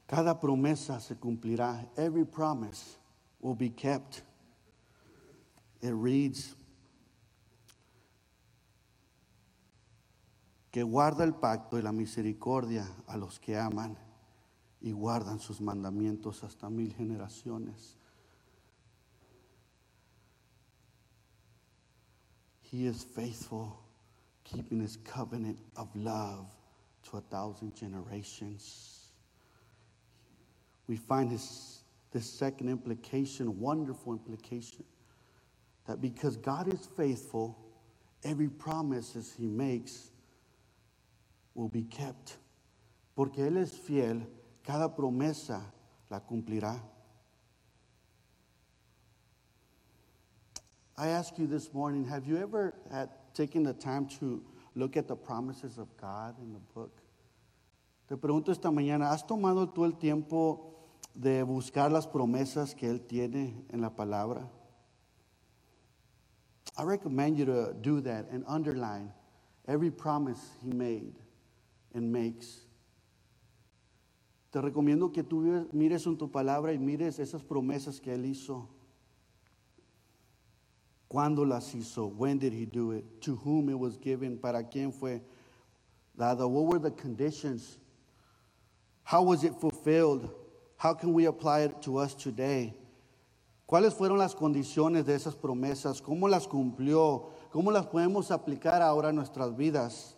cada 0.06 0.38
promesa 0.38 1.00
se 1.00 1.16
cumplirá. 1.16 1.88
Every 1.96 2.26
promise 2.26 2.98
will 3.40 3.56
be 3.56 3.70
kept. 3.70 4.24
It 5.82 5.94
reads, 5.94 6.54
que 10.74 10.82
guarda 10.82 11.24
el 11.24 11.36
pacto 11.36 11.78
y 11.78 11.84
la 11.84 11.92
misericordia 11.92 12.90
a 13.06 13.16
los 13.16 13.40
que 13.40 13.56
aman 13.56 13.96
y 14.82 14.92
guardan 14.92 15.40
sus 15.40 15.62
mandamientos 15.62 16.44
hasta 16.44 16.68
mil 16.68 16.92
generaciones. 16.96 17.96
He 22.64 22.88
is 22.88 23.04
faithful, 23.04 23.84
keeping 24.44 24.82
his 24.82 24.98
covenant 24.98 25.60
of 25.76 25.96
love 25.96 26.48
to 27.04 27.18
a 27.18 27.22
thousand 27.22 27.76
generations. 27.76 29.12
We 30.88 30.98
find 30.98 31.30
his, 31.30 31.84
this 32.12 32.28
second 32.28 32.70
implication, 32.70 33.60
wonderful 33.60 34.14
implication, 34.14 34.84
that 35.86 36.02
because 36.02 36.36
God 36.36 36.68
is 36.74 36.90
faithful, 36.98 37.56
every 38.24 38.50
promise 38.50 39.16
he 39.38 39.46
makes 39.46 40.10
will 41.54 41.70
be 41.70 41.84
kept. 41.84 42.38
Porque 43.16 43.48
Él 43.48 43.58
es 43.58 43.72
fiel, 43.72 44.28
cada 44.64 44.96
promesa 44.96 45.62
la 46.10 46.20
cumplirá. 46.20 46.82
I 50.98 51.08
ask 51.08 51.38
you 51.38 51.48
this 51.48 51.74
morning 51.74 52.06
have 52.06 52.26
you 52.26 52.38
ever 52.38 52.74
had 52.92 53.10
taken 53.34 53.64
the 53.64 53.74
time 53.74 54.08
to 54.20 54.44
look 54.76 54.96
at 54.96 55.08
the 55.08 55.16
promises 55.16 55.78
of 55.78 55.96
God 55.98 56.36
in 56.40 56.54
the 56.54 56.60
book? 56.74 57.02
Te 58.08 58.16
pregunto 58.16 58.52
esta 58.52 58.70
mañana, 58.70 59.12
¿has 59.12 59.26
tomado 59.26 59.74
tú 59.74 59.86
el 59.86 59.94
tiempo 59.94 60.76
de 61.16 61.44
buscar 61.44 61.92
las 61.92 62.08
promesas 62.08 62.76
que 62.76 62.90
Él 62.90 63.02
tiene 63.08 63.66
en 63.72 63.82
la 63.82 63.90
palabra? 63.90 64.48
I 66.78 66.84
recommend 66.84 67.38
you 67.38 67.46
to 67.46 67.74
do 67.82 68.02
that 68.02 68.30
and 68.32 68.44
underline 68.48 69.12
every 69.68 69.92
promise 69.92 70.40
He 70.64 70.72
made 70.72 71.14
and 71.94 72.12
makes. 72.12 72.66
Te 74.52 74.62
recomiendo 74.62 75.12
que 75.12 75.24
tú 75.24 75.68
mires 75.72 76.06
en 76.06 76.18
tu 76.18 76.30
palabra 76.30 76.74
y 76.74 76.78
mires 76.78 77.18
esas 77.20 77.44
promesas 77.44 78.00
que 78.00 78.14
Él 78.14 78.26
hizo. 78.26 78.68
¿Cuándo 81.08 81.46
las 81.46 81.74
hizo? 81.74 82.08
When 82.08 82.40
did 82.40 82.54
He 82.54 82.66
do 82.66 82.92
it? 82.92 83.22
To 83.22 83.36
whom 83.36 83.70
it 83.70 83.78
was 83.78 83.98
given? 83.98 84.38
¿Para 84.38 84.64
quién 84.64 84.92
fue 84.92 85.22
dado? 86.16 86.48
What 86.48 86.66
were 86.66 86.80
the 86.80 86.92
conditions? 86.92 87.78
How 89.04 89.24
was 89.24 89.44
it 89.44 89.54
fulfilled? 89.60 90.30
How 90.78 90.94
can 90.94 91.14
we 91.14 91.26
apply 91.26 91.62
it 91.62 91.82
to 91.84 91.98
us 91.98 92.14
today? 92.14 92.76
¿Cuáles 93.68 93.94
fueron 93.94 94.20
las 94.20 94.36
condiciones 94.36 95.06
de 95.06 95.16
esas 95.16 95.36
promesas? 95.36 96.02
¿Cómo 96.02 96.28
las 96.28 96.48
cumplió? 96.48 97.30
¿Cómo 97.52 97.72
las 97.72 97.88
podemos 97.88 98.30
aplicar 98.30 98.82
ahora 98.82 99.10
en 99.10 99.16
nuestras 99.16 99.56
vidas? 99.56 100.16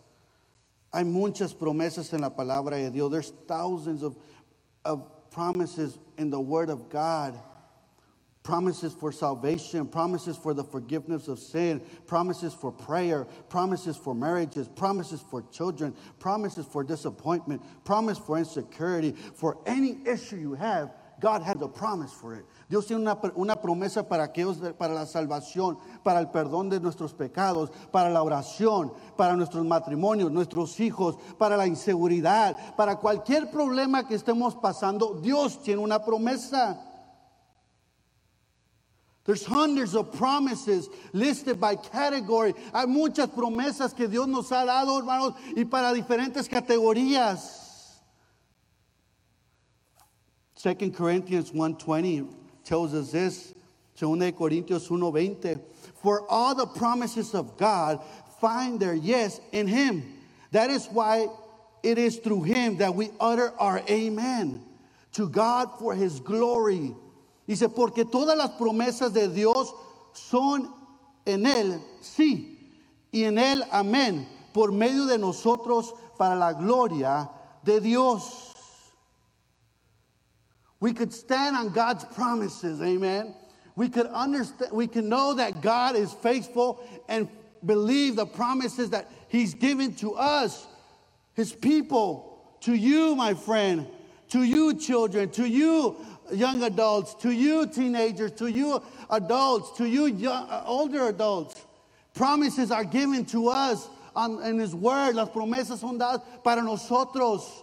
Hay 0.96 1.04
muchas 1.04 1.52
promesas 1.52 2.14
en 2.14 2.22
la 2.22 2.30
palabra 2.30 2.78
de 2.78 2.90
Dios. 2.90 3.12
There's 3.12 3.30
thousands 3.46 4.02
of, 4.02 4.16
of 4.82 5.30
promises 5.30 5.98
in 6.16 6.30
the 6.30 6.40
Word 6.40 6.70
of 6.70 6.88
God. 6.88 7.38
Promises 8.42 8.94
for 8.94 9.12
salvation, 9.12 9.88
promises 9.88 10.38
for 10.38 10.54
the 10.54 10.64
forgiveness 10.64 11.28
of 11.28 11.38
sin, 11.38 11.82
promises 12.06 12.54
for 12.54 12.72
prayer, 12.72 13.26
promises 13.50 13.94
for 13.94 14.14
marriages, 14.14 14.68
promises 14.68 15.20
for 15.20 15.42
children, 15.52 15.94
promises 16.18 16.64
for 16.64 16.82
disappointment, 16.82 17.60
promise 17.84 18.16
for 18.16 18.38
insecurity. 18.38 19.14
For 19.34 19.58
any 19.66 19.98
issue 20.06 20.36
you 20.36 20.54
have, 20.54 20.92
God 21.20 21.42
has 21.42 21.60
a 21.60 21.68
promise 21.68 22.12
for 22.14 22.36
it. 22.36 22.46
Dios 22.68 22.86
tiene 22.86 23.02
una, 23.02 23.18
una, 23.36 23.60
promesa 23.60 24.08
para 24.08 24.24
aquellos, 24.24 24.58
para 24.76 24.92
la 24.92 25.06
salvación, 25.06 25.78
para 26.02 26.18
el 26.18 26.30
perdón 26.30 26.68
de 26.68 26.80
nuestros 26.80 27.14
pecados, 27.14 27.70
para 27.92 28.10
la 28.10 28.22
oración, 28.24 28.92
para 29.16 29.36
nuestros 29.36 29.64
matrimonios, 29.64 30.32
nuestros 30.32 30.80
hijos, 30.80 31.16
para 31.38 31.56
la 31.56 31.68
inseguridad, 31.68 32.74
para 32.74 32.96
cualquier 32.96 33.50
problema 33.50 34.08
que 34.08 34.16
estemos 34.16 34.56
pasando, 34.56 35.20
Dios 35.22 35.62
tiene 35.62 35.80
una 35.80 36.04
promesa. 36.04 36.82
There's 39.22 39.44
hundreds 39.44 39.94
of 39.94 40.16
promises 40.16 40.88
listed 41.12 41.58
by 41.60 41.76
category. 41.76 42.54
Hay 42.72 42.86
muchas 42.86 43.28
promesas 43.28 43.92
que 43.94 44.08
Dios 44.08 44.26
nos 44.26 44.50
ha 44.50 44.64
dado, 44.64 44.98
hermanos, 44.98 45.34
y 45.56 45.64
para 45.64 45.92
diferentes 45.92 46.48
categorías. 46.48 48.00
2 50.54 50.90
Corinthians 50.96 51.52
1:20 51.52 52.45
tells 52.66 52.92
us 52.92 53.12
this. 53.12 53.54
2 53.96 54.32
Corintios 54.32 54.88
1:20. 54.90 55.58
For 56.02 56.30
all 56.30 56.54
the 56.54 56.66
promises 56.66 57.34
of 57.34 57.56
God 57.56 58.00
find 58.40 58.78
their 58.78 58.94
yes 58.94 59.40
in 59.52 59.66
him. 59.66 60.02
That 60.52 60.70
is 60.70 60.86
why 60.86 61.28
it 61.82 61.98
is 61.98 62.18
through 62.18 62.42
him 62.42 62.76
that 62.78 62.94
we 62.94 63.10
utter 63.18 63.52
our 63.58 63.82
amen 63.88 64.62
to 65.12 65.28
God 65.28 65.78
for 65.78 65.94
his 65.94 66.20
glory. 66.20 66.94
Dice, 67.46 67.68
porque 67.68 68.04
todas 68.04 68.36
las 68.36 68.50
promesas 68.58 69.12
de 69.12 69.28
Dios 69.28 69.72
son 70.12 70.68
en 71.24 71.46
él, 71.46 71.80
sí, 72.02 72.58
y 73.12 73.22
en 73.22 73.38
él, 73.38 73.62
amén, 73.70 74.26
por 74.52 74.72
medio 74.72 75.06
de 75.06 75.16
nosotros 75.16 75.94
para 76.18 76.34
la 76.34 76.52
gloria 76.52 77.30
de 77.64 77.80
Dios. 77.80 78.45
We 80.80 80.92
could 80.92 81.12
stand 81.12 81.56
on 81.56 81.70
God's 81.70 82.04
promises, 82.04 82.82
amen. 82.82 83.34
We 83.76 83.88
could 83.88 84.06
understand, 84.06 84.72
we 84.72 84.86
can 84.86 85.08
know 85.08 85.34
that 85.34 85.60
God 85.60 85.96
is 85.96 86.12
faithful 86.12 86.82
and 87.08 87.28
believe 87.64 88.16
the 88.16 88.26
promises 88.26 88.90
that 88.90 89.10
He's 89.28 89.54
given 89.54 89.94
to 89.96 90.14
us, 90.14 90.66
His 91.34 91.52
people, 91.52 92.56
to 92.60 92.74
you, 92.74 93.14
my 93.14 93.34
friend, 93.34 93.86
to 94.30 94.42
you, 94.42 94.74
children, 94.74 95.30
to 95.30 95.46
you, 95.46 95.96
young 96.32 96.62
adults, 96.62 97.14
to 97.16 97.30
you, 97.30 97.66
teenagers, 97.66 98.32
to 98.32 98.48
you, 98.48 98.82
adults, 99.10 99.76
to 99.78 99.86
you, 99.86 100.06
young, 100.06 100.48
uh, 100.48 100.64
older 100.66 101.08
adults. 101.08 101.64
Promises 102.14 102.70
are 102.70 102.84
given 102.84 103.24
to 103.26 103.48
us 103.48 103.88
on, 104.14 104.42
in 104.42 104.58
His 104.58 104.74
Word. 104.74 105.14
Las 105.14 105.28
promesas 105.28 105.78
son 105.78 105.98
dadas 105.98 106.22
para 106.42 106.62
nosotros. 106.62 107.62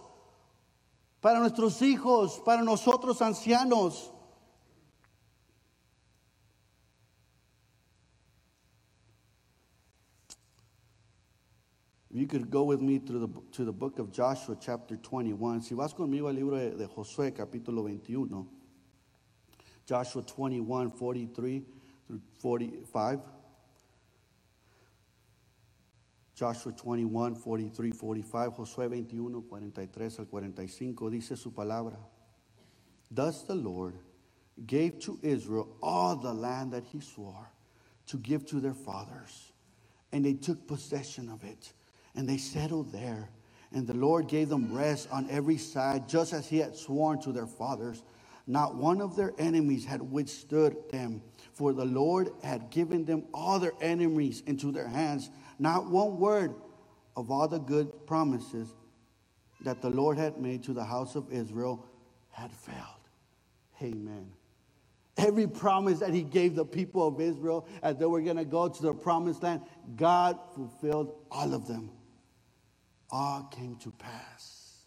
Para 1.24 1.40
nuestros 1.40 1.80
hijos, 1.80 2.38
para 2.44 2.62
nosotros 2.62 3.22
ancianos. 3.22 4.10
You 12.10 12.26
could 12.26 12.50
go 12.50 12.64
with 12.64 12.82
me 12.82 12.98
to 12.98 13.12
the, 13.20 13.28
to 13.52 13.64
the 13.64 13.72
book 13.72 13.98
of 13.98 14.12
Joshua, 14.12 14.54
chapter 14.60 14.96
21. 14.96 15.62
Si 15.62 15.74
vas 15.74 15.94
conmigo 15.94 16.28
al 16.28 16.34
libro 16.34 16.58
de, 16.58 16.72
de 16.76 16.86
Josué, 16.86 17.32
capítulo 17.32 17.84
21. 17.84 18.46
Joshua 19.86 20.22
21, 20.22 20.90
43 20.90 21.62
through 22.06 22.20
45. 22.42 23.22
Joshua 26.34 26.72
21, 26.72 27.36
43, 27.36 27.92
45, 27.92 28.50
Josué 28.54 28.88
21, 28.88 29.42
43 29.42 30.18
al 30.18 30.24
45, 30.26 31.10
dice 31.10 31.36
su 31.36 31.50
palabra. 31.52 31.96
Thus 33.10 33.42
the 33.42 33.54
Lord 33.54 33.94
gave 34.66 34.98
to 35.00 35.18
Israel 35.22 35.76
all 35.80 36.16
the 36.16 36.32
land 36.32 36.72
that 36.72 36.84
he 36.84 37.00
swore 37.00 37.50
to 38.06 38.16
give 38.18 38.44
to 38.46 38.60
their 38.60 38.74
fathers. 38.74 39.52
And 40.10 40.24
they 40.24 40.34
took 40.34 40.66
possession 40.66 41.28
of 41.28 41.44
it, 41.44 41.72
and 42.14 42.28
they 42.28 42.36
settled 42.36 42.92
there. 42.92 43.28
And 43.72 43.86
the 43.86 43.94
Lord 43.94 44.28
gave 44.28 44.48
them 44.48 44.72
rest 44.72 45.08
on 45.10 45.28
every 45.30 45.56
side, 45.56 46.08
just 46.08 46.32
as 46.32 46.48
he 46.48 46.58
had 46.58 46.76
sworn 46.76 47.20
to 47.22 47.32
their 47.32 47.46
fathers. 47.46 48.02
Not 48.46 48.74
one 48.74 49.00
of 49.00 49.16
their 49.16 49.32
enemies 49.38 49.84
had 49.84 50.02
withstood 50.02 50.76
them, 50.90 51.22
for 51.52 51.72
the 51.72 51.84
Lord 51.84 52.30
had 52.42 52.70
given 52.70 53.04
them 53.04 53.24
all 53.32 53.58
their 53.58 53.72
enemies 53.80 54.42
into 54.46 54.70
their 54.70 54.88
hands 54.88 55.30
not 55.58 55.90
one 55.90 56.18
word 56.18 56.54
of 57.16 57.30
all 57.30 57.48
the 57.48 57.58
good 57.58 58.06
promises 58.06 58.74
that 59.60 59.80
the 59.80 59.90
Lord 59.90 60.18
had 60.18 60.40
made 60.40 60.62
to 60.64 60.72
the 60.72 60.84
house 60.84 61.14
of 61.14 61.32
Israel 61.32 61.86
had 62.30 62.52
failed. 62.52 62.78
Amen. 63.82 64.32
Every 65.16 65.46
promise 65.46 66.00
that 66.00 66.12
he 66.12 66.22
gave 66.22 66.54
the 66.54 66.64
people 66.64 67.06
of 67.06 67.20
Israel 67.20 67.66
as 67.82 67.96
they 67.96 68.04
were 68.04 68.20
going 68.20 68.36
to 68.36 68.44
go 68.44 68.68
to 68.68 68.82
the 68.82 68.92
promised 68.92 69.42
land, 69.42 69.62
God 69.96 70.38
fulfilled 70.54 71.14
all 71.30 71.54
of 71.54 71.68
them. 71.68 71.90
All 73.10 73.44
came 73.44 73.76
to 73.76 73.92
pass. 73.92 74.84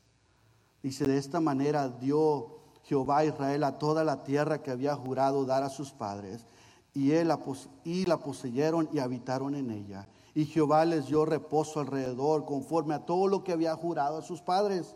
Dice, 0.83 1.05
de 1.05 1.17
esta 1.17 1.39
manera 1.39 1.93
dio 1.99 2.59
Jehová 2.83 3.25
Israel 3.25 3.63
a 3.63 3.71
toda 3.71 4.03
la 4.03 4.23
tierra 4.23 4.61
que 4.61 4.71
había 4.71 4.95
jurado 4.95 5.45
dar 5.45 5.63
a 5.63 5.69
sus 5.69 5.91
padres, 5.91 6.45
y, 6.93 7.11
él 7.11 7.29
la, 7.29 7.39
y 7.85 8.05
la 8.05 8.17
poseyeron 8.17 8.89
y 8.91 8.99
habitaron 8.99 9.55
en 9.55 9.71
ella 9.71 10.07
y 10.37 10.45
Jehová 10.45 10.85
les 10.85 11.07
dio 11.07 11.25
reposo 11.25 11.79
alrededor 11.79 12.45
conforme 12.45 12.93
a 12.93 13.03
todo 13.07 13.27
lo 13.27 13.43
que 13.43 13.53
había 13.53 13.73
jurado 13.73 14.19
a 14.19 14.21
sus 14.21 14.39
padres. 14.39 14.95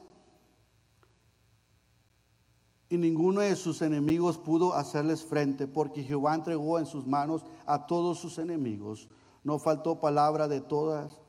Y 2.90 2.98
ninguno 2.98 3.42
de 3.42 3.56
sus 3.56 3.82
enemigos 3.82 4.38
pudo 4.38 4.76
hacerles 4.76 5.26
frente, 5.26 5.68
porque 5.68 6.04
Jehová 6.04 6.36
entregó 6.36 6.78
en 6.78 6.86
sus 6.86 7.08
manos 7.08 7.44
a 7.66 7.88
todos 7.88 8.20
sus 8.20 8.38
enemigos. 8.38 9.10
No 9.44 9.58
faltó 9.58 10.00
palabra 10.00 10.48
de 10.48 10.62
todas 10.62 11.20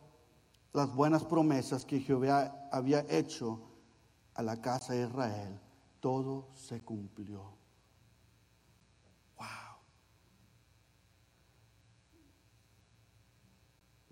las 0.75 0.95
buenas 0.95 1.25
promesas 1.25 1.87
que 1.87 1.99
Jehová 1.99 2.69
había 2.71 3.07
hecho 3.09 3.63
a 4.35 4.43
la 4.43 4.61
casa 4.61 4.93
de 4.93 5.07
Israel. 5.07 5.59
Todo 6.01 6.49
se 6.53 6.83
cumplió. 6.83 7.62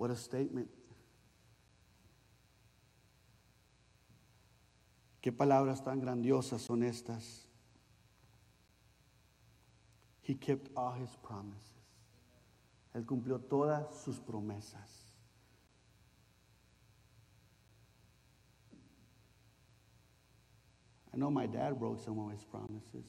What 0.00 0.10
a 0.10 0.16
statement. 0.16 0.70
Qué 5.20 5.30
palabras 5.30 5.84
tan 5.84 6.00
grandiosas 6.00 6.62
son 6.62 6.82
estas. 6.84 7.44
He 10.22 10.36
kept 10.36 10.70
all 10.74 10.92
his 10.92 11.14
promises. 11.16 11.84
Él 12.94 13.04
cumplió 13.04 13.38
todas 13.46 13.94
sus 14.02 14.18
promesas. 14.18 15.12
I 21.12 21.18
know 21.18 21.30
my 21.30 21.44
dad 21.44 21.78
broke 21.78 22.00
some 22.00 22.18
of 22.20 22.30
his 22.30 22.44
promises. 22.44 23.04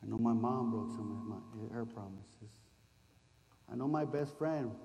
I 0.00 0.06
know 0.06 0.18
my 0.18 0.32
mom 0.32 0.70
broke 0.70 0.90
some 0.90 1.10
of 1.10 1.26
my, 1.26 1.74
her 1.74 1.84
promises. 1.86 2.52
I 3.68 3.74
know 3.74 3.88
my 3.88 4.04
best 4.04 4.38
friend 4.38 4.76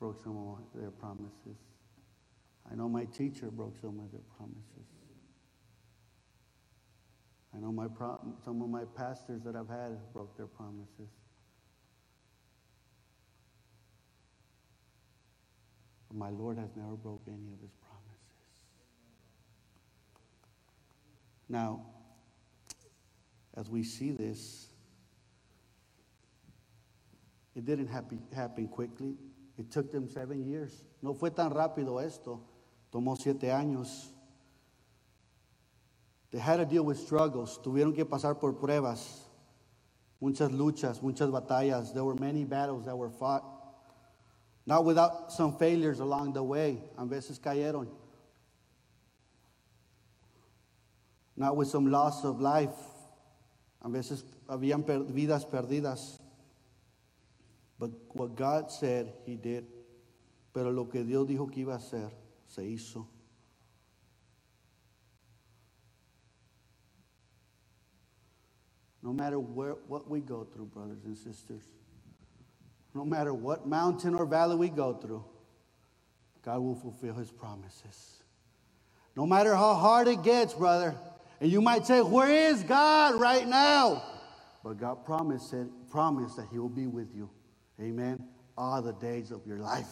broke 0.00 0.22
some 0.24 0.36
of 0.36 0.80
their 0.80 0.90
promises. 0.90 1.58
I 2.70 2.74
know 2.74 2.88
my 2.88 3.04
teacher 3.04 3.50
broke 3.50 3.78
some 3.78 4.00
of 4.00 4.10
their 4.10 4.22
promises. 4.36 4.88
I 7.54 7.58
know 7.58 7.70
my 7.70 7.86
pro- 7.86 8.20
some 8.44 8.62
of 8.62 8.70
my 8.70 8.84
pastors 8.96 9.42
that 9.42 9.56
I've 9.56 9.68
had 9.68 9.98
broke 10.12 10.36
their 10.36 10.46
promises. 10.46 11.10
But 16.08 16.16
my 16.16 16.30
Lord 16.30 16.58
has 16.58 16.70
never 16.76 16.94
broke 16.96 17.22
any 17.26 17.52
of 17.52 17.60
his 17.60 17.74
promises. 17.82 18.20
Now, 21.48 21.86
as 23.54 23.68
we 23.68 23.82
see 23.82 24.12
this, 24.12 24.68
it 27.54 27.66
didn't 27.66 27.88
happen, 27.88 28.22
happen 28.32 28.68
quickly. 28.68 29.16
It 29.60 29.70
took 29.70 29.92
them 29.92 30.08
seven 30.08 30.42
years. 30.42 30.72
No 31.02 31.12
fue 31.12 31.28
tan 31.30 31.50
rápido 31.50 32.02
esto. 32.02 32.40
Tomó 32.90 33.14
siete 33.20 33.48
años. 33.48 34.06
They 36.30 36.38
had 36.38 36.56
to 36.56 36.64
deal 36.64 36.82
with 36.82 36.98
struggles. 36.98 37.60
Tuvieron 37.62 37.94
que 37.94 38.06
pasar 38.06 38.40
por 38.40 38.54
pruebas. 38.54 39.26
Muchas 40.18 40.50
luchas, 40.50 41.02
muchas 41.02 41.28
batallas. 41.30 41.92
There 41.92 42.04
were 42.04 42.14
many 42.14 42.44
battles 42.44 42.86
that 42.86 42.96
were 42.96 43.10
fought. 43.10 43.44
Not 44.64 44.86
without 44.86 45.30
some 45.30 45.58
failures 45.58 46.00
along 46.00 46.32
the 46.32 46.42
way. 46.42 46.82
A 46.96 47.04
veces 47.04 47.38
cayeron. 47.38 47.88
Not 51.36 51.54
with 51.54 51.68
some 51.68 51.90
loss 51.90 52.24
of 52.24 52.40
life. 52.40 52.78
A 53.82 53.90
veces 53.90 54.24
habían 54.48 54.86
per 54.86 55.00
vidas 55.00 55.44
perdidas. 55.44 56.18
But 57.80 57.92
what 58.12 58.36
God 58.36 58.70
said, 58.70 59.14
He 59.24 59.36
did. 59.36 59.66
Pero 60.52 60.70
lo 60.70 60.84
que 60.84 61.02
Dios 61.02 61.26
dijo 61.26 61.50
que 61.50 61.64
iba 61.64 61.74
a 61.74 61.78
hacer, 61.78 62.10
se 62.46 62.62
hizo. 62.62 63.06
No 69.02 69.14
matter 69.14 69.40
where, 69.40 69.76
what 69.88 70.10
we 70.10 70.20
go 70.20 70.44
through, 70.44 70.66
brothers 70.66 71.04
and 71.06 71.16
sisters, 71.16 71.62
no 72.94 73.04
matter 73.04 73.32
what 73.32 73.66
mountain 73.66 74.14
or 74.14 74.26
valley 74.26 74.56
we 74.56 74.68
go 74.68 74.92
through, 74.92 75.24
God 76.42 76.60
will 76.60 76.74
fulfill 76.74 77.14
His 77.14 77.30
promises. 77.30 78.22
No 79.16 79.24
matter 79.26 79.54
how 79.54 79.74
hard 79.74 80.06
it 80.06 80.22
gets, 80.22 80.52
brother, 80.52 80.94
and 81.40 81.50
you 81.50 81.62
might 81.62 81.86
say, 81.86 82.02
Where 82.02 82.28
is 82.28 82.62
God 82.62 83.18
right 83.18 83.48
now? 83.48 84.02
But 84.62 84.76
God 84.78 85.06
promised, 85.06 85.54
promised 85.90 86.36
that 86.36 86.48
He 86.50 86.58
will 86.58 86.68
be 86.68 86.86
with 86.86 87.14
you. 87.14 87.30
Amen. 87.80 88.22
All 88.58 88.82
the 88.82 88.92
days 88.92 89.30
of 89.30 89.46
your 89.46 89.58
life. 89.58 89.88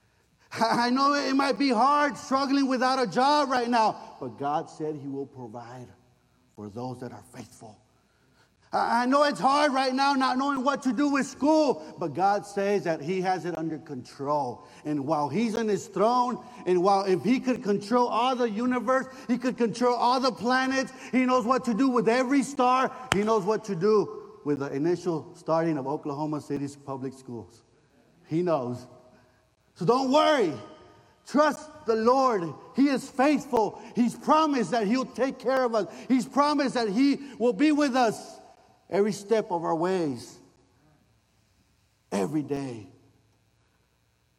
I 0.52 0.90
know 0.90 1.14
it 1.14 1.34
might 1.34 1.58
be 1.58 1.70
hard 1.70 2.16
struggling 2.16 2.68
without 2.68 3.02
a 3.02 3.06
job 3.06 3.50
right 3.50 3.68
now, 3.68 4.16
but 4.20 4.38
God 4.38 4.70
said 4.70 4.96
He 4.96 5.08
will 5.08 5.26
provide 5.26 5.88
for 6.54 6.68
those 6.68 7.00
that 7.00 7.12
are 7.12 7.24
faithful. 7.34 7.78
I 8.70 9.06
know 9.06 9.22
it's 9.22 9.40
hard 9.40 9.72
right 9.72 9.94
now 9.94 10.12
not 10.12 10.36
knowing 10.36 10.62
what 10.62 10.82
to 10.82 10.92
do 10.92 11.08
with 11.08 11.26
school, 11.26 11.82
but 11.98 12.12
God 12.12 12.44
says 12.44 12.84
that 12.84 13.00
He 13.00 13.22
has 13.22 13.46
it 13.46 13.56
under 13.56 13.78
control. 13.78 14.66
And 14.84 15.06
while 15.06 15.28
He's 15.28 15.54
on 15.54 15.68
His 15.68 15.86
throne, 15.86 16.44
and 16.66 16.82
while 16.82 17.04
if 17.04 17.24
He 17.24 17.40
could 17.40 17.62
control 17.62 18.08
all 18.08 18.36
the 18.36 18.48
universe, 18.48 19.06
He 19.26 19.38
could 19.38 19.56
control 19.56 19.96
all 19.96 20.20
the 20.20 20.32
planets, 20.32 20.92
He 21.12 21.24
knows 21.24 21.46
what 21.46 21.64
to 21.64 21.74
do 21.74 21.88
with 21.88 22.08
every 22.08 22.42
star, 22.42 22.92
He 23.14 23.22
knows 23.22 23.44
what 23.44 23.64
to 23.64 23.74
do 23.74 24.17
with 24.44 24.60
the 24.60 24.72
initial 24.72 25.32
starting 25.34 25.78
of 25.78 25.86
Oklahoma 25.86 26.40
City's 26.40 26.76
public 26.76 27.12
schools. 27.12 27.62
He 28.26 28.42
knows. 28.42 28.86
So 29.74 29.84
don't 29.84 30.10
worry. 30.10 30.52
Trust 31.26 31.70
the 31.86 31.94
Lord. 31.94 32.52
He 32.74 32.88
is 32.88 33.08
faithful. 33.08 33.80
He's 33.94 34.14
promised 34.14 34.70
that 34.70 34.86
He'll 34.86 35.04
take 35.04 35.38
care 35.38 35.64
of 35.64 35.74
us. 35.74 35.86
He's 36.08 36.26
promised 36.26 36.74
that 36.74 36.88
He 36.88 37.18
will 37.38 37.52
be 37.52 37.72
with 37.72 37.94
us 37.94 38.40
every 38.88 39.12
step 39.12 39.50
of 39.50 39.64
our 39.64 39.76
ways, 39.76 40.38
every 42.10 42.42
day. 42.42 42.88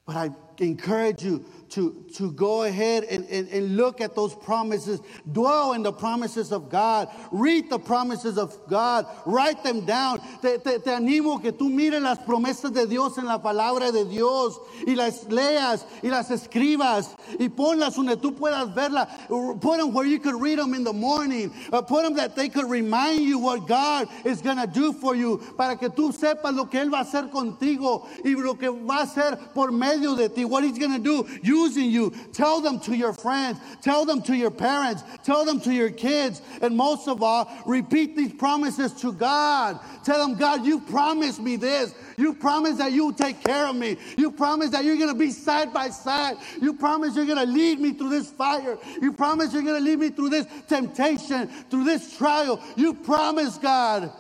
But 0.06 0.16
I 0.16 0.30
encourage 0.58 1.24
you 1.24 1.46
to, 1.72 2.06
to 2.16 2.32
go 2.32 2.64
ahead 2.64 3.04
and, 3.04 3.26
and, 3.26 3.48
and, 3.50 3.78
look 3.78 4.02
at 4.02 4.16
those 4.16 4.34
promises, 4.34 5.00
dwell 5.32 5.74
in 5.74 5.84
the 5.84 5.92
promises 5.92 6.52
of 6.52 6.70
God, 6.70 7.10
read 7.32 7.70
the 7.70 7.78
promises 7.78 8.38
of 8.38 8.58
God, 8.68 9.06
write 9.26 9.64
them 9.64 9.86
down. 9.86 10.20
Te, 10.42 10.58
te, 10.58 10.80
te, 10.80 10.92
animo 10.92 11.40
que 11.40 11.52
tú 11.52 11.70
mires 11.70 12.02
las 12.02 12.18
promesas 12.20 12.74
de 12.74 12.88
Dios 12.88 13.18
en 13.18 13.26
la 13.26 13.38
palabra 13.38 13.92
de 13.92 14.06
Dios 14.06 14.60
y 14.88 14.96
las 14.96 15.26
leas 15.26 15.86
y 16.04 16.10
las 16.10 16.32
escribas 16.32 17.16
y 17.40 17.50
ponlas 17.50 17.96
donde 17.96 18.18
tú 18.18 18.34
puedas 18.34 18.74
verlas. 18.74 19.08
Put 19.28 19.78
them 19.78 19.94
where 19.94 20.06
you 20.06 20.20
could 20.20 20.42
read 20.42 20.58
them 20.58 20.74
in 20.74 20.84
the 20.84 20.94
morning. 20.94 21.54
Uh, 21.72 21.82
put 21.82 22.04
them 22.04 22.16
that 22.16 22.36
they 22.36 22.50
could 22.50 22.70
remind 22.70 23.22
you 23.22 23.38
what 23.38 23.68
God 23.68 24.08
is 24.26 24.42
going 24.42 24.58
to 24.58 24.68
do 24.68 24.94
for 24.94 25.16
you 25.16 25.38
para 25.58 25.78
que 25.78 25.90
tú 25.90 26.12
sepas 26.12 26.56
lo 26.56 26.66
que 26.66 26.80
Él 26.80 26.92
va 26.92 27.00
a 27.00 27.04
hacer 27.04 27.30
contigo 27.30 28.08
y 28.26 28.32
lo 28.32 28.56
que 28.56 28.70
va 28.70 29.02
a 29.02 29.04
hacer 29.04 29.38
por 29.54 29.72
medio 29.72 30.16
de 30.16 30.30
ti. 30.30 30.46
What 30.46 30.64
He's 30.64 30.80
going 30.80 30.94
to 30.94 31.00
do 31.00 31.28
using 31.60 31.90
you. 31.92 32.14
Tell 32.34 32.62
them 32.62 32.80
to 32.82 32.96
your 32.96 33.14
friends, 33.14 33.60
tell 33.82 34.06
them 34.06 34.22
to 34.24 34.36
your 34.36 34.52
parents, 34.52 35.04
tell 35.24 35.46
them 35.46 35.60
to 35.62 35.74
your 35.74 35.90
kids, 35.90 36.42
and 36.62 36.76
most 36.76 37.08
of 37.08 37.22
all, 37.22 37.52
repeat 37.66 38.16
these 38.16 38.34
promises 38.34 38.94
to 39.02 39.12
God. 39.12 39.80
Tell 40.04 40.26
them, 40.26 40.38
God, 40.38 40.66
you 40.66 40.80
promised 40.80 41.40
me 41.42 41.56
this. 41.56 41.94
You 42.18 42.34
promised 42.34 42.78
that 42.80 42.92
you 42.92 43.06
will 43.06 43.14
take 43.14 43.44
care 43.44 43.68
of 43.68 43.76
me. 43.76 43.98
You 44.18 44.32
promised 44.32 44.72
that 44.74 44.84
you're 44.84 44.98
going 44.98 45.14
to 45.14 45.20
be 45.20 45.32
side 45.32 45.74
by 45.74 45.90
side. 45.90 46.38
You 46.62 46.74
promised 46.74 47.16
you're 47.16 47.26
going 47.26 47.46
to 47.46 47.52
lead 47.52 47.80
me 47.80 47.94
through 47.94 48.10
this 48.10 48.30
fire. 48.30 48.78
You 49.02 49.14
promised 49.14 49.54
you're 49.54 49.64
going 49.64 49.78
to 49.78 49.84
lead 49.84 50.00
me 50.00 50.10
through 50.10 50.30
this 50.30 50.46
temptation, 50.68 51.48
through 51.70 51.86
this 51.86 52.18
trial. 52.18 52.62
You 52.76 52.94
promised, 52.94 53.62
God. 53.62 54.12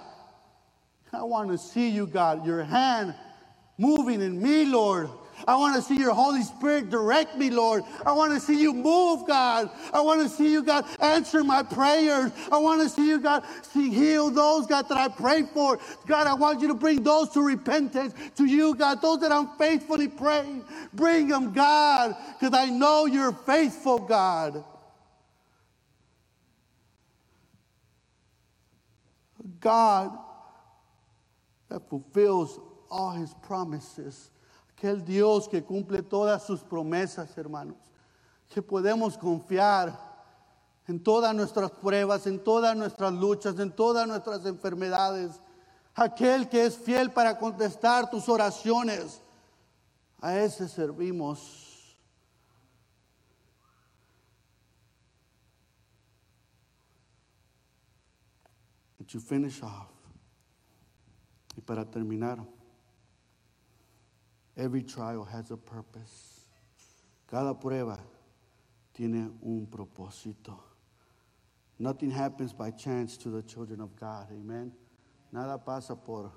I 1.11 1.23
want 1.23 1.49
to 1.49 1.57
see 1.57 1.89
you, 1.89 2.05
God, 2.05 2.45
your 2.45 2.63
hand 2.63 3.15
moving 3.77 4.21
in 4.21 4.41
me, 4.41 4.65
Lord. 4.65 5.09
I 5.47 5.55
want 5.55 5.75
to 5.75 5.81
see 5.81 5.95
your 5.95 6.13
Holy 6.13 6.43
Spirit 6.43 6.89
direct 6.89 7.37
me, 7.37 7.49
Lord. 7.49 7.83
I 8.05 8.11
want 8.11 8.33
to 8.33 8.39
see 8.39 8.59
you 8.59 8.73
move, 8.73 9.27
God. 9.27 9.69
I 9.93 10.01
want 10.01 10.21
to 10.21 10.29
see 10.29 10.51
you, 10.51 10.63
God, 10.63 10.85
answer 10.99 11.43
my 11.43 11.63
prayers. 11.63 12.31
I 12.51 12.57
want 12.57 12.81
to 12.81 12.89
see 12.89 13.07
you, 13.07 13.19
God, 13.19 13.43
see, 13.61 13.89
heal 13.89 14.29
those, 14.29 14.67
God, 14.67 14.87
that 14.89 14.97
I 14.97 15.07
pray 15.07 15.43
for. 15.43 15.79
God, 16.07 16.27
I 16.27 16.33
want 16.33 16.61
you 16.61 16.67
to 16.69 16.73
bring 16.73 17.03
those 17.03 17.29
to 17.29 17.41
repentance 17.41 18.13
to 18.35 18.45
you, 18.45 18.75
God. 18.75 19.01
Those 19.01 19.19
that 19.21 19.31
I'm 19.31 19.47
faithfully 19.57 20.07
praying, 20.07 20.65
bring 20.93 21.27
them, 21.27 21.53
God, 21.53 22.15
because 22.39 22.57
I 22.57 22.69
know 22.69 23.05
you're 23.05 23.33
faithful, 23.33 23.99
God. 23.99 24.63
God 29.59 30.17
that 31.69 31.87
fulfills 31.89 32.59
all 32.89 33.11
his 33.11 33.33
promises 33.43 34.31
aquel 34.79 35.03
Dios 35.03 35.49
que 35.49 35.61
cumple 35.61 36.01
todas 36.01 36.43
sus 36.43 36.61
promesas, 36.61 37.37
hermanos, 37.37 37.75
que 38.47 38.61
podemos 38.61 39.17
confiar 39.17 39.93
en 40.87 41.03
todas 41.03 41.35
nuestras 41.35 41.69
pruebas, 41.71 42.25
en 42.27 42.41
todas 42.41 42.77
nuestras 42.77 43.11
luchas, 43.11 43.59
en 43.59 43.75
todas 43.75 44.07
nuestras 44.07 44.45
enfermedades, 44.45 45.41
aquel 45.93 46.47
que 46.47 46.65
es 46.65 46.77
fiel 46.77 47.11
para 47.11 47.37
contestar 47.37 48.09
tus 48.09 48.29
oraciones, 48.29 49.21
a 50.21 50.37
ese 50.37 50.69
servimos. 50.69 51.65
to 59.07 59.19
finish 59.19 59.63
off, 59.63 59.89
y 61.57 61.61
para 61.61 61.83
terminar, 61.83 62.45
Every 64.59 64.83
trial 64.83 65.23
has 65.23 65.51
a 65.51 65.57
purpose. 65.57 66.41
Cada 67.31 67.53
prueba 67.53 67.97
tiene 68.93 69.31
un 69.41 69.65
propósito. 69.71 70.59
Nothing 71.79 72.11
happens 72.11 72.51
by 72.51 72.71
chance 72.71 73.15
to 73.17 73.29
the 73.29 73.41
children 73.41 73.79
of 73.79 73.95
God. 73.95 74.27
Amen. 74.31 74.73
Nada 75.31 75.57
pasa 75.57 75.95
por, 75.95 76.33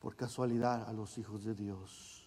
por 0.00 0.12
casualidad 0.12 0.88
a 0.88 0.92
los 0.94 1.14
hijos 1.18 1.44
de 1.44 1.52
Dios. 1.52 2.22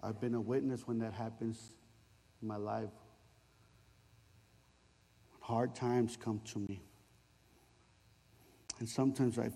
I've 0.00 0.20
been 0.20 0.36
a 0.36 0.40
witness 0.40 0.86
when 0.86 1.00
that 1.00 1.12
happens 1.12 1.74
in 2.40 2.46
my 2.46 2.56
life. 2.56 2.94
When 5.32 5.40
hard 5.40 5.74
times 5.74 6.16
come 6.16 6.40
to 6.52 6.60
me. 6.60 6.82
And 8.78 8.88
sometimes 8.88 9.36
I 9.36 9.50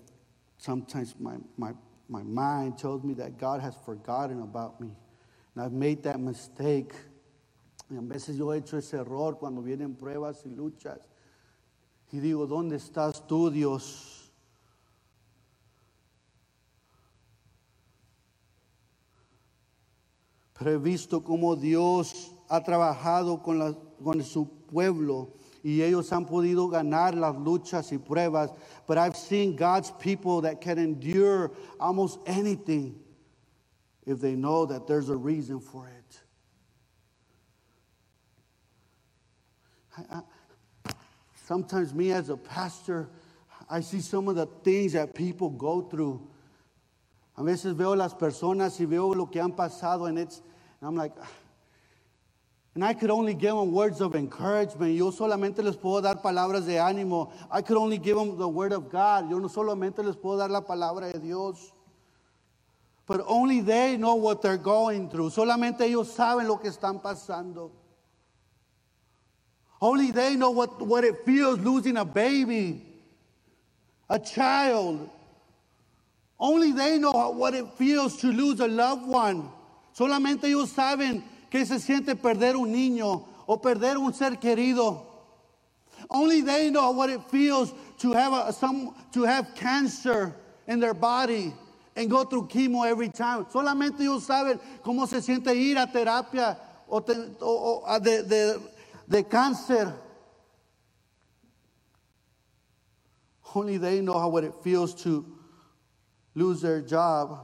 Sometimes 0.65 1.13
my, 1.19 1.35
my, 1.57 1.73
my 2.09 2.23
mind 2.23 2.79
tells 2.79 3.03
me 3.03 3.13
that 3.13 3.37
God 3.37 3.61
has 3.61 3.75
forgotten 3.85 4.41
about 4.41 4.81
me. 4.81 4.89
And 5.53 5.63
I've 5.63 5.71
made 5.71 6.01
that 6.01 6.19
mistake. 6.19 6.91
Y 7.87 7.97
a 7.97 8.01
veces 8.01 8.35
yo 8.35 8.51
he 8.51 8.57
hecho 8.57 8.75
ese 8.75 8.95
error 8.95 9.37
cuando 9.37 9.61
vienen 9.61 9.95
pruebas 9.95 10.43
y 10.43 10.49
luchas. 10.49 10.97
Y 12.11 12.17
digo, 12.17 12.47
¿dónde 12.47 12.77
estás 12.77 13.27
tú, 13.27 13.51
Dios? 13.51 14.31
Pero 20.57 20.71
he 20.71 20.77
visto 20.79 21.23
cómo 21.23 21.55
Dios 21.55 22.35
ha 22.49 22.63
trabajado 22.63 23.43
con, 23.43 23.59
la, 23.59 23.75
con 24.03 24.23
su 24.23 24.49
pueblo 24.49 25.29
y 25.65 25.81
ellos 25.81 26.13
han 26.13 26.27
podido 26.27 26.69
ganar 26.69 27.15
las 27.15 27.35
luchas 27.37 27.91
y 27.91 27.97
pruebas. 27.97 28.51
But 28.85 28.99
I've 28.99 29.17
seen 29.17 29.55
God's 29.55 29.89
people 29.97 30.41
that 30.41 30.61
can 30.61 30.77
endure 30.77 31.49
almost 31.79 32.19
anything 32.27 32.93
if 34.05 34.21
they 34.21 34.35
know 34.35 34.67
that 34.67 34.85
there's 34.85 35.09
a 35.09 35.15
reason 35.15 35.59
for 35.59 35.87
it. 35.87 36.21
I- 39.97 40.17
I- 40.17 40.91
sometimes, 41.47 41.95
me 41.95 42.11
as 42.11 42.29
a 42.29 42.37
pastor, 42.37 43.09
I 43.67 43.81
see 43.81 44.01
some 44.01 44.27
of 44.27 44.35
the 44.35 44.45
things 44.63 44.93
that 44.93 45.15
people 45.15 45.49
go 45.49 45.81
through. 45.81 46.21
A 47.37 47.41
veces 47.41 47.75
veo 47.75 47.95
las 47.95 48.13
personas 48.13 48.79
y 48.79 48.85
veo 48.85 49.11
lo 49.13 49.25
que 49.25 49.41
han 49.41 49.53
pasado, 49.53 50.07
and 50.07 50.19
it's, 50.19 50.43
and 50.79 50.89
I'm 50.89 50.95
like, 50.95 51.13
ah, 51.19 51.27
and 52.75 52.83
I 52.83 52.93
could 52.93 53.09
only 53.09 53.33
give 53.33 53.55
them 53.55 53.71
words 53.71 54.01
of 54.01 54.15
encouragement. 54.15 54.93
Yo 54.95 55.09
solamente 55.09 55.63
les 55.63 55.77
puedo 55.77 56.03
dar 56.03 56.15
palabras 56.21 56.65
de 56.65 56.73
ánimo. 56.73 57.31
I 57.49 57.61
could 57.61 57.77
only 57.77 57.97
give 57.97 58.17
them 58.17 58.37
the 58.37 58.47
word 58.47 58.73
of 58.73 58.91
God. 58.91 59.29
Yo 59.29 59.39
no 59.39 59.47
solamente 59.47 60.03
les 60.03 60.17
puedo 60.17 60.39
dar 60.39 60.49
la 60.49 60.59
palabra 60.59 61.11
de 61.13 61.19
Dios. 61.19 61.71
But 63.05 63.23
only 63.27 63.61
they 63.61 63.95
know 63.95 64.15
what 64.15 64.41
they're 64.41 64.57
going 64.57 65.09
through. 65.09 65.29
Solamente 65.29 65.81
ellos 65.81 66.13
saben 66.13 66.47
lo 66.47 66.57
que 66.57 66.69
están 66.69 67.01
pasando. 67.01 67.71
Only 69.81 70.11
they 70.11 70.35
know 70.35 70.51
what, 70.51 70.81
what 70.85 71.05
it 71.05 71.23
feels 71.25 71.59
losing 71.59 71.95
a 71.95 72.03
baby, 72.03 72.81
a 74.09 74.19
child. 74.19 75.09
Only 76.37 76.73
they 76.73 76.97
know 76.97 77.31
what 77.31 77.53
it 77.53 77.67
feels 77.77 78.17
to 78.17 78.27
lose 78.27 78.59
a 78.59 78.67
loved 78.67 79.07
one. 79.07 79.49
Solamente 79.97 80.43
ellos 80.43 80.73
saben 80.73 81.23
que 81.55 81.65
se 81.65 81.79
siente 81.79 82.15
perder 82.17 82.57
un 82.57 82.69
niño 82.69 83.23
o 83.47 83.61
perder 83.61 83.97
un 83.97 84.13
ser 84.13 84.37
querido. 84.39 85.05
Only 86.09 86.41
they 86.41 86.69
know 86.69 86.91
what 86.91 87.09
it 87.09 87.21
feels 87.31 87.73
to 87.99 88.11
have 88.11 88.33
a, 88.33 88.51
some 88.51 88.93
to 89.13 89.23
have 89.23 89.55
cancer 89.55 90.35
in 90.67 90.81
their 90.81 90.93
body 90.93 91.53
and 91.95 92.09
go 92.09 92.25
through 92.25 92.49
chemo 92.49 92.85
every 92.85 93.07
time. 93.07 93.45
Solamente 93.45 94.01
ellos 94.01 94.25
saben 94.27 94.59
cómo 94.83 95.07
se 95.07 95.21
siente 95.21 95.55
ir 95.55 95.77
a 95.77 95.87
terapia 95.87 96.57
o, 96.89 96.99
te- 96.99 97.13
o- 97.39 97.83
o 97.87 97.99
de, 97.99 98.23
de- 98.23 98.59
de 99.07 99.23
cáncer. 99.23 99.93
Only 103.55 103.77
they 103.77 104.01
know 104.01 104.19
how 104.19 104.27
what 104.27 104.43
it 104.43 104.53
feels 104.61 104.93
to 105.03 105.25
lose 106.33 106.61
their 106.61 106.81
job 106.81 107.39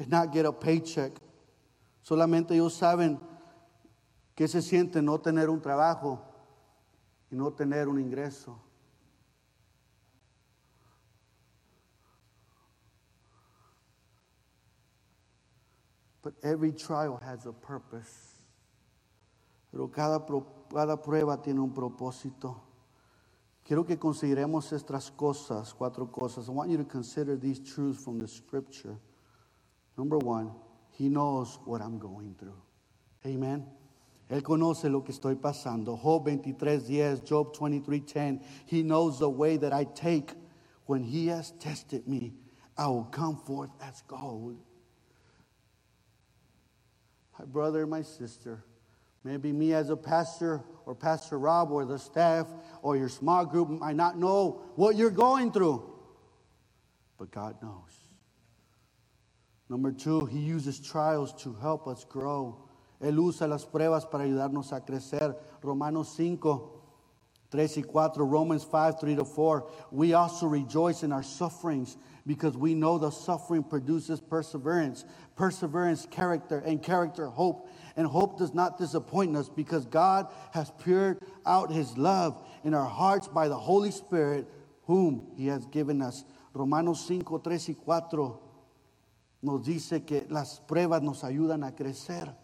and 0.00 0.10
not 0.10 0.32
get 0.32 0.46
a 0.46 0.52
paycheck. 0.52 1.12
Solamente 2.04 2.50
ellos 2.50 2.76
saben 2.76 3.20
qué 4.34 4.48
se 4.48 4.62
siente 4.62 5.02
no 5.02 5.20
tener 5.20 5.50
un 5.50 5.60
trabajo 5.60 6.22
y 7.30 7.36
no 7.36 7.52
tener 7.52 7.88
un 7.88 8.00
ingreso. 8.00 8.58
But 16.22 16.34
every 16.44 16.72
trial 16.72 17.18
has 17.22 17.46
a 17.46 17.52
purpose. 17.52 18.28
Pero 19.72 19.88
cada, 19.88 20.24
cada 20.70 20.96
prueba 21.02 21.42
tiene 21.42 21.60
un 21.60 21.72
propósito. 21.72 22.62
Quiero 23.64 23.84
que 23.84 23.98
consideremos 23.98 24.72
estas 24.72 25.10
cosas, 25.10 25.72
cuatro 25.74 26.10
cosas. 26.10 26.48
I 26.48 26.52
want 26.52 26.70
you 26.70 26.76
to 26.78 26.84
consider 26.84 27.36
these 27.36 27.58
truths 27.58 28.02
from 28.02 28.18
the 28.18 28.28
scripture. 28.28 28.98
Number 29.96 30.18
one, 30.18 30.52
He 30.90 31.08
knows 31.08 31.58
what 31.64 31.80
I'm 31.80 31.98
going 31.98 32.34
through. 32.38 32.60
Amen. 33.24 33.66
Él 34.32 34.42
conoce 34.42 34.88
lo 34.88 35.04
que 35.04 35.12
estoy 35.12 35.34
pasando. 35.34 35.94
Job 35.94 36.26
23:10, 36.26 37.22
Job 37.22 37.52
23:10. 37.52 38.40
He 38.64 38.82
knows 38.82 39.18
the 39.18 39.28
way 39.28 39.58
that 39.58 39.74
I 39.74 39.84
take. 39.84 40.34
When 40.86 41.02
He 41.02 41.26
has 41.26 41.50
tested 41.58 42.08
me, 42.08 42.32
I 42.78 42.86
will 42.86 43.04
come 43.04 43.36
forth 43.36 43.70
as 43.82 44.02
gold. 44.08 44.56
My 47.38 47.44
brother, 47.44 47.86
my 47.86 48.00
sister, 48.00 48.64
maybe 49.22 49.52
me 49.52 49.74
as 49.74 49.90
a 49.90 49.96
pastor 49.96 50.64
or 50.86 50.94
Pastor 50.94 51.38
Rob 51.38 51.70
or 51.70 51.84
the 51.84 51.98
staff 51.98 52.46
or 52.80 52.96
your 52.96 53.10
small 53.10 53.44
group 53.44 53.68
might 53.68 53.96
not 53.96 54.16
know 54.16 54.62
what 54.76 54.96
you're 54.96 55.10
going 55.10 55.52
through, 55.52 55.82
but 57.18 57.30
God 57.30 57.60
knows. 57.60 57.98
Number 59.68 59.92
two, 59.92 60.24
He 60.24 60.38
uses 60.38 60.80
trials 60.80 61.34
to 61.42 61.52
help 61.52 61.86
us 61.86 62.04
grow. 62.04 62.61
Él 63.02 63.18
usa 63.18 63.48
las 63.48 63.66
pruebas 63.66 64.06
para 64.06 64.24
ayudarnos 64.24 64.72
a 64.72 64.84
crecer. 64.84 65.36
Romanos 65.60 66.08
5, 66.16 66.82
3 67.50 67.78
y 67.78 67.82
4, 67.82 68.24
Romans 68.24 68.64
5, 68.64 68.98
3 69.00 69.16
to 69.16 69.24
4. 69.24 69.66
We 69.90 70.14
also 70.14 70.46
rejoice 70.46 71.02
in 71.02 71.12
our 71.12 71.22
sufferings 71.22 71.96
because 72.26 72.56
we 72.56 72.74
know 72.74 72.98
the 72.98 73.10
suffering 73.10 73.64
produces 73.64 74.20
perseverance. 74.20 75.04
Perseverance, 75.34 76.06
character, 76.06 76.60
and 76.60 76.82
character, 76.82 77.26
hope. 77.26 77.68
And 77.96 78.06
hope 78.06 78.38
does 78.38 78.54
not 78.54 78.78
disappoint 78.78 79.36
us 79.36 79.48
because 79.48 79.84
God 79.84 80.28
has 80.52 80.70
poured 80.70 81.18
out 81.44 81.70
his 81.70 81.98
love 81.98 82.40
in 82.64 82.72
our 82.72 82.88
hearts 82.88 83.28
by 83.28 83.48
the 83.48 83.58
Holy 83.58 83.90
Spirit, 83.90 84.46
whom 84.84 85.26
he 85.36 85.48
has 85.48 85.66
given 85.66 86.00
us. 86.00 86.24
Romanos 86.54 87.04
5, 87.06 87.40
3 87.42 87.68
y 87.68 87.74
4 87.84 88.38
nos 89.42 89.66
dice 89.66 90.06
que 90.06 90.24
las 90.30 90.60
pruebas 90.60 91.02
nos 91.02 91.22
ayudan 91.24 91.64
a 91.64 91.72
crecer. 91.72 92.34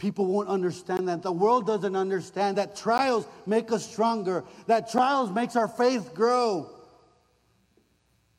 People 0.00 0.24
won't 0.24 0.48
understand 0.48 1.08
that. 1.08 1.22
The 1.22 1.30
world 1.30 1.66
doesn't 1.66 1.94
understand 1.94 2.56
that 2.56 2.74
trials 2.74 3.26
make 3.44 3.70
us 3.70 3.84
stronger, 3.84 4.44
that 4.66 4.90
trials 4.90 5.30
makes 5.30 5.56
our 5.56 5.68
faith 5.68 6.14
grow. 6.14 6.70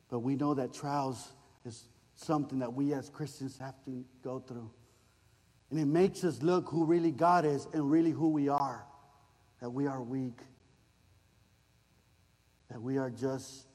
But 0.09 0.21
we 0.21 0.35
know 0.35 0.55
that 0.55 0.73
trials 0.73 1.33
is 1.63 1.83
something 2.15 2.57
that 2.59 2.73
we 2.73 2.95
as 2.95 3.11
Christians 3.11 3.59
have 3.59 3.75
to 3.85 4.03
go 4.23 4.39
through. 4.39 4.71
And 5.69 5.79
it 5.79 5.85
makes 5.85 6.23
us 6.23 6.41
look 6.41 6.67
who 6.67 6.83
really 6.83 7.11
God 7.11 7.45
is 7.45 7.67
and 7.73 7.91
really 7.91 8.09
who 8.09 8.29
we 8.29 8.49
are. 8.49 8.83
That 9.61 9.69
we 9.69 9.85
are 9.85 10.01
weak. 10.01 10.39
That 12.71 12.81
we 12.81 12.97
are 12.97 13.11
just 13.11 13.67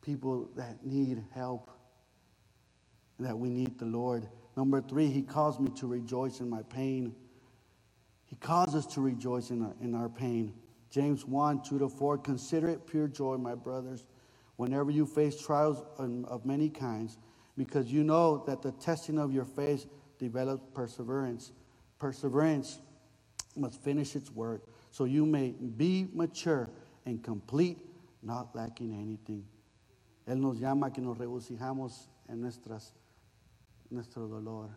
people 0.00 0.48
that 0.56 0.82
need 0.82 1.22
help. 1.34 1.70
That 3.20 3.38
we 3.38 3.50
need 3.50 3.78
the 3.78 3.84
Lord. 3.84 4.26
Number 4.58 4.80
three, 4.80 5.06
He 5.06 5.22
calls 5.22 5.60
me 5.60 5.70
to 5.76 5.86
rejoice 5.86 6.40
in 6.40 6.50
my 6.50 6.62
pain. 6.62 7.14
He 8.24 8.34
calls 8.34 8.74
us 8.74 8.86
to 8.86 9.00
rejoice 9.00 9.50
in 9.50 9.62
our, 9.62 9.76
in 9.80 9.94
our 9.94 10.08
pain. 10.08 10.52
James 10.90 11.24
1 11.24 11.62
2 11.62 11.78
to 11.78 11.88
4. 11.88 12.18
Consider 12.18 12.70
it 12.70 12.84
pure 12.84 13.06
joy, 13.06 13.36
my 13.36 13.54
brothers, 13.54 14.04
whenever 14.56 14.90
you 14.90 15.06
face 15.06 15.40
trials 15.40 15.84
of 15.96 16.44
many 16.44 16.68
kinds, 16.68 17.18
because 17.56 17.92
you 17.92 18.02
know 18.02 18.42
that 18.48 18.60
the 18.60 18.72
testing 18.72 19.16
of 19.16 19.32
your 19.32 19.44
faith 19.44 19.86
develops 20.18 20.64
perseverance. 20.74 21.52
Perseverance 22.00 22.80
must 23.54 23.80
finish 23.80 24.16
its 24.16 24.28
work, 24.32 24.68
so 24.90 25.04
you 25.04 25.24
may 25.24 25.50
be 25.76 26.08
mature 26.12 26.68
and 27.06 27.22
complete, 27.22 27.78
not 28.24 28.56
lacking 28.56 28.92
anything. 28.92 29.44
Él 30.26 30.38
nos 30.38 30.58
llama 30.58 30.90
que 30.90 31.00
nos 31.00 31.16
regocijamos 31.16 32.08
en 32.28 32.40
nuestras, 32.40 32.92
nuestro 33.90 34.26
dolor. 34.26 34.76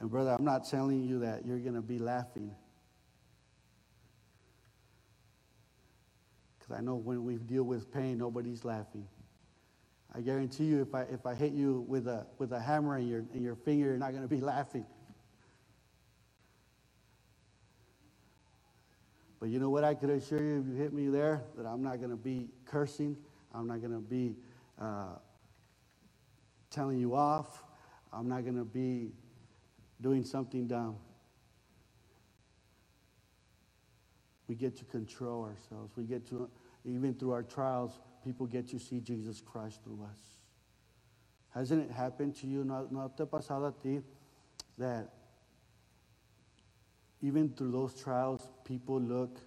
And 0.00 0.10
brother, 0.10 0.34
I'm 0.38 0.44
not 0.44 0.66
telling 0.68 1.04
you 1.04 1.20
that 1.20 1.44
you're 1.44 1.58
going 1.58 1.74
to 1.74 1.82
be 1.82 1.98
laughing. 1.98 2.50
Because 6.58 6.76
I 6.78 6.80
know 6.80 6.96
when 6.96 7.22
we 7.24 7.36
deal 7.36 7.64
with 7.64 7.92
pain, 7.92 8.16
nobody's 8.16 8.64
laughing. 8.64 9.06
I 10.14 10.22
guarantee 10.22 10.64
you, 10.64 10.80
if 10.80 10.94
I, 10.94 11.02
if 11.02 11.26
I 11.26 11.34
hit 11.34 11.52
you 11.52 11.84
with 11.86 12.08
a, 12.08 12.26
with 12.38 12.52
a 12.52 12.60
hammer 12.60 12.96
in 12.96 13.06
your, 13.06 13.24
in 13.34 13.42
your 13.42 13.54
finger, 13.54 13.86
you're 13.86 13.98
not 13.98 14.10
going 14.10 14.22
to 14.22 14.28
be 14.28 14.40
laughing. 14.40 14.86
But 19.38 19.50
you 19.50 19.58
know 19.58 19.70
what? 19.70 19.84
I 19.84 19.94
could 19.94 20.10
assure 20.10 20.42
you, 20.42 20.60
if 20.60 20.66
you 20.66 20.74
hit 20.74 20.92
me 20.92 21.08
there, 21.08 21.44
that 21.56 21.66
I'm 21.66 21.82
not 21.82 21.98
going 21.98 22.10
to 22.10 22.16
be 22.16 22.48
cursing. 22.66 23.16
I'm 23.54 23.66
not 23.66 23.80
going 23.80 23.92
to 23.92 24.00
be 24.00 24.36
uh, 24.80 25.16
telling 26.70 26.98
you 26.98 27.14
off. 27.14 27.64
I'm 28.12 28.28
not 28.28 28.42
going 28.42 28.56
to 28.56 28.64
be 28.64 29.12
doing 30.00 30.24
something 30.24 30.66
dumb. 30.66 30.96
We 34.48 34.54
get 34.54 34.76
to 34.78 34.84
control 34.84 35.44
ourselves. 35.44 35.92
We 35.96 36.04
get 36.04 36.26
to, 36.30 36.48
even 36.84 37.14
through 37.14 37.32
our 37.32 37.42
trials, 37.42 38.00
people 38.24 38.46
get 38.46 38.68
to 38.68 38.78
see 38.78 39.00
Jesus 39.00 39.40
Christ 39.40 39.80
through 39.84 40.00
us. 40.10 40.18
Hasn't 41.50 41.88
it 41.88 41.92
happened 41.92 42.34
to 42.36 42.46
you? 42.46 42.64
¿No, 42.64 42.86
no 42.90 43.12
te 43.16 43.24
pasado 43.24 43.68
a 43.68 43.72
ti 43.72 44.00
that 44.78 45.10
even 47.22 47.50
through 47.50 47.72
those 47.72 47.94
trials, 47.94 48.48
people 48.64 49.00
look 49.00 49.38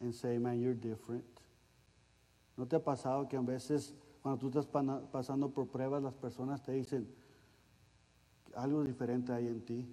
and 0.00 0.14
say, 0.14 0.38
man, 0.38 0.60
you're 0.60 0.74
different. 0.74 1.24
¿No 2.58 2.66
te 2.66 2.74
ha 2.74 2.82
pasado 2.82 3.28
que 3.28 3.36
a 3.36 3.40
veces 3.40 3.94
cuando 4.20 4.36
tú 4.40 4.48
estás 4.48 4.66
pasando 4.66 5.48
por 5.48 5.68
pruebas 5.68 6.02
las 6.02 6.14
personas 6.14 6.60
te 6.60 6.72
dicen, 6.72 7.08
algo 8.56 8.82
diferente 8.82 9.32
hay 9.32 9.46
en 9.46 9.64
ti? 9.64 9.86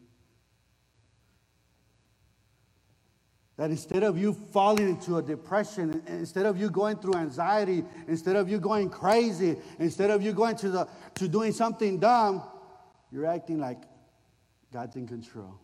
That 3.58 3.70
instead 3.70 4.04
of 4.04 4.18
you 4.18 4.34
falling 4.34 4.90
into 4.90 5.16
a 5.18 5.22
depression, 5.22 6.02
instead 6.08 6.48
of 6.48 6.58
you 6.58 6.70
going 6.70 6.98
through 6.98 7.16
anxiety, 7.16 7.86
instead 8.08 8.36
of 8.36 8.50
you 8.50 8.60
going 8.60 8.90
crazy, 8.90 9.56
instead 9.80 10.10
of 10.10 10.22
you 10.24 10.34
going 10.34 10.58
to, 10.58 10.70
the, 10.70 10.88
to 11.14 11.28
doing 11.30 11.54
something 11.54 12.00
dumb, 12.00 12.44
you're 13.12 13.28
acting 13.28 13.60
like 13.60 13.84
God's 14.74 14.98
in 14.98 15.08
control. 15.08 15.58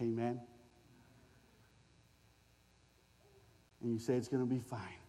Amen. 0.00 0.40
And 3.80 3.92
you 3.92 3.98
say 3.98 4.14
it's 4.14 4.28
going 4.28 4.46
to 4.46 4.54
be 4.54 4.60
fine. 4.60 5.01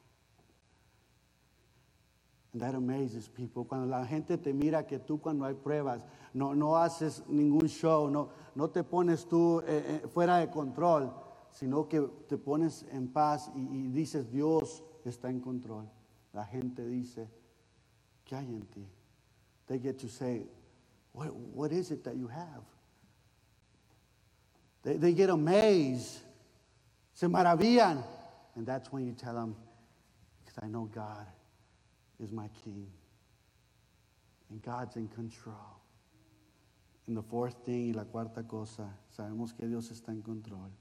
And 2.54 2.62
that 2.62 2.76
amazes 2.76 3.28
people. 3.28 3.66
Cuando 3.66 3.88
la 3.88 4.06
gente 4.06 4.38
te 4.38 4.54
mira 4.54 4.86
que 4.86 5.00
tú 5.00 5.20
cuando 5.20 5.46
hay 5.46 5.56
pruebas 5.56 6.04
no, 6.34 6.54
no 6.54 6.78
haces 6.78 7.24
ningún 7.28 7.68
show, 7.68 8.10
no, 8.10 8.30
no 8.56 8.70
te 8.70 8.84
pones 8.84 9.28
tú 9.28 9.60
eh, 9.62 10.02
eh, 10.04 10.08
fuera 10.08 10.38
de 10.38 10.50
control 10.50 11.12
sino 11.54 11.88
que 11.88 12.02
te 12.28 12.38
pones 12.38 12.84
en 12.92 13.08
paz 13.08 13.52
y, 13.56 13.60
y, 13.60 13.88
dices, 13.90 14.32
Dios 14.32 14.84
está 15.06 15.30
en 15.30 15.40
control. 15.40 15.88
La 16.34 16.46
gente 16.46 16.86
dice, 16.86 17.30
¿qué 18.26 18.36
hay 18.36 18.48
en 18.48 18.66
ti? 18.66 18.88
They 19.68 19.80
get 19.80 20.00
to 20.00 20.10
say, 20.10 20.48
what, 21.14 21.32
what 21.32 21.72
is 21.72 21.92
it 21.92 22.04
that 22.06 22.16
you 22.16 22.28
have? 22.28 22.64
They, 24.82 24.98
they 24.98 25.14
get 25.14 25.30
amazed, 25.30 26.22
se 27.14 27.28
maravillan. 27.28 28.04
And 28.56 28.66
that's 28.66 28.92
when 28.92 29.06
you 29.06 29.14
tell 29.14 29.36
them, 29.36 29.56
because 30.44 30.58
I 30.64 30.68
know 30.68 30.90
God 30.94 31.28
is 32.20 32.32
my 32.32 32.50
king. 32.64 32.88
And 34.50 34.62
God's 34.62 34.96
in 34.96 35.08
control. 35.08 35.82
And 37.08 37.18
the 37.18 37.22
fourth 37.22 37.56
thing 37.66 37.88
y 37.88 37.94
la 37.94 38.06
cuarta 38.06 38.48
cosa, 38.48 38.88
sabemos 39.18 39.56
que 39.58 39.68
Dios 39.68 39.90
está 39.92 40.10
en 40.10 40.22
control. 40.22 40.72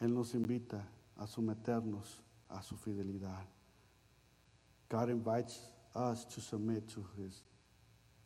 Él 0.00 0.14
nos 0.14 0.34
invita 0.34 0.86
a 1.16 1.26
someternos 1.26 2.22
a 2.50 2.62
su 2.62 2.76
fidelidad. 2.76 3.44
God 4.88 5.10
invites 5.10 5.72
us 5.94 6.24
to 6.26 6.40
submit 6.40 6.86
to 6.88 7.04
his 7.16 7.42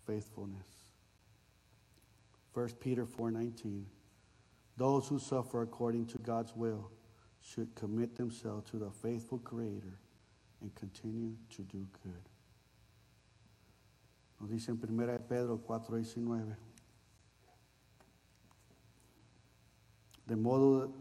faithfulness. 0.04 0.66
1 2.52 2.68
Peter 2.80 3.06
4:19 3.06 3.84
Those 4.80 5.08
who 5.08 5.18
suffer 5.18 5.60
according 5.60 6.06
to 6.06 6.16
God's 6.16 6.56
will 6.56 6.90
should 7.42 7.74
commit 7.74 8.16
themselves 8.16 8.70
to 8.70 8.78
the 8.78 8.90
faithful 8.90 9.38
creator 9.38 9.98
and 10.62 10.74
continue 10.74 11.34
to 11.54 11.62
do 11.64 11.86
good. 12.02 12.24
Nos 14.40 14.48
dice 14.48 14.70
en 14.70 14.78
1 14.78 15.18
Pedro 15.28 15.58
4:19 15.58 16.56
De 20.26 20.36
modo 20.36 20.94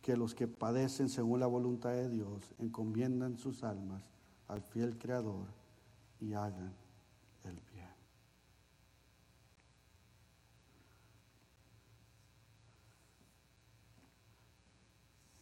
que 0.00 0.16
los 0.16 0.32
que 0.32 0.46
padecen 0.46 1.08
según 1.08 1.40
la 1.40 1.48
voluntad 1.48 1.94
de 1.94 2.08
Dios 2.08 2.54
encomiendan 2.60 3.36
sus 3.36 3.64
almas 3.64 4.04
al 4.46 4.62
fiel 4.62 4.96
Creador 4.96 5.48
y 6.20 6.34
hagan 6.34 6.72
el 7.42 7.58
bien. 7.74 7.87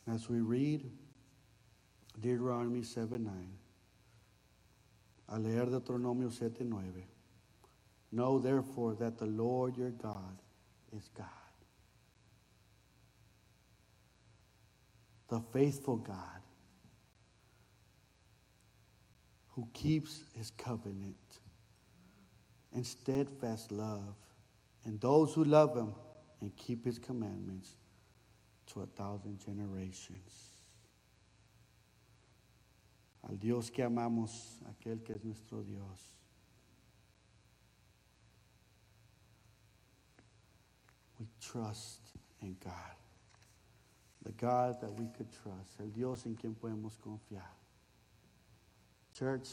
As 0.06 0.28
we 0.28 0.40
read 0.40 0.90
Deuteronomy 2.20 2.82
7:9, 2.82 3.28
al 5.28 5.40
leer 5.40 5.66
Deuteronomio 5.66 6.30
7:9, 6.30 7.04
know 8.12 8.38
therefore 8.38 8.94
that 8.94 9.18
the 9.18 9.26
Lord 9.26 9.76
your 9.76 9.90
God 9.90 10.40
is 10.92 11.08
God. 11.08 11.46
the 15.28 15.40
faithful 15.52 15.96
God 15.96 16.40
who 19.48 19.66
keeps 19.72 20.22
his 20.34 20.50
covenant 20.50 21.40
and 22.72 22.86
steadfast 22.86 23.72
love, 23.72 24.14
and 24.84 25.00
those 25.00 25.32
who 25.34 25.44
love 25.44 25.76
him 25.76 25.94
and 26.40 26.54
keep 26.56 26.84
his 26.84 26.98
commandments 26.98 27.76
to 28.72 28.82
a 28.82 28.86
thousand 28.86 29.38
generations. 29.44 30.62
Al 33.28 33.36
Dios 33.36 33.70
que 33.70 33.84
amamos, 33.84 34.30
aquel 34.68 35.04
que 35.04 35.14
es 35.14 35.24
nuestro 35.24 35.62
Dios. 35.62 36.12
We 41.18 41.26
trust 41.40 42.00
in 42.42 42.56
God. 42.62 42.96
the 44.26 44.32
God 44.32 44.80
that 44.80 44.92
we 44.92 45.06
could 45.16 45.28
trust, 45.30 45.78
el 45.80 45.86
Dios 45.86 46.26
en 46.26 46.34
quien 46.34 46.54
podemos 46.54 46.98
confiar. 46.98 47.46
Church, 49.16 49.48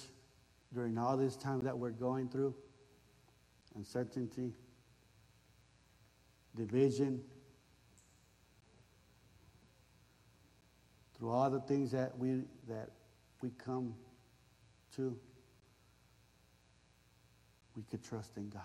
during 0.74 0.98
all 0.98 1.16
this 1.16 1.36
time 1.36 1.62
that 1.62 1.78
we're 1.78 1.92
going 1.92 2.28
through, 2.28 2.56
uncertainty, 3.76 4.52
division, 6.56 7.22
through 11.24 11.32
all 11.32 11.50
the 11.50 11.62
things 11.62 11.90
that 11.92 12.12
we 12.20 12.42
that 12.68 12.90
we 13.42 13.50
come 13.52 13.94
to, 14.94 15.18
we 17.78 17.84
could 17.84 18.04
trust 18.04 18.36
in 18.36 18.50
God. 18.50 18.62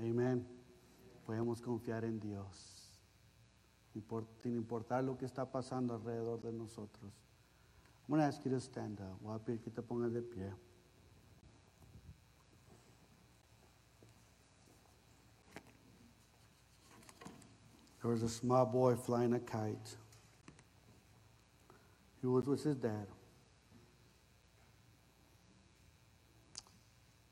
Amen. 0.00 0.46
Podemos 1.28 1.60
confiar 1.60 2.04
en 2.04 2.18
Dios. 2.18 2.88
sin 4.42 4.56
importar 4.56 5.04
lo 5.04 5.18
que 5.18 5.26
está 5.26 5.44
pasando 5.44 5.92
alrededor 5.92 6.40
de 6.40 6.52
nosotros. 6.52 7.12
I'm 8.08 8.16
going 8.16 8.22
to 8.22 8.26
ask 8.26 8.42
you 8.42 8.50
to 8.52 8.60
stand 8.60 8.98
up. 9.00 9.20
Voy 9.22 9.34
a 9.34 9.38
pedir 9.38 9.62
que 9.62 9.70
te 9.70 9.82
pongas 9.82 10.10
de 10.10 10.22
pie. 10.22 10.50
There 18.00 18.10
was 18.10 18.22
a 18.22 18.28
small 18.30 18.64
boy 18.64 18.96
flying 18.96 19.34
a 19.34 19.38
kite. 19.38 19.96
He 22.24 22.28
was 22.28 22.46
with 22.46 22.64
his 22.64 22.76
dad. 22.76 23.06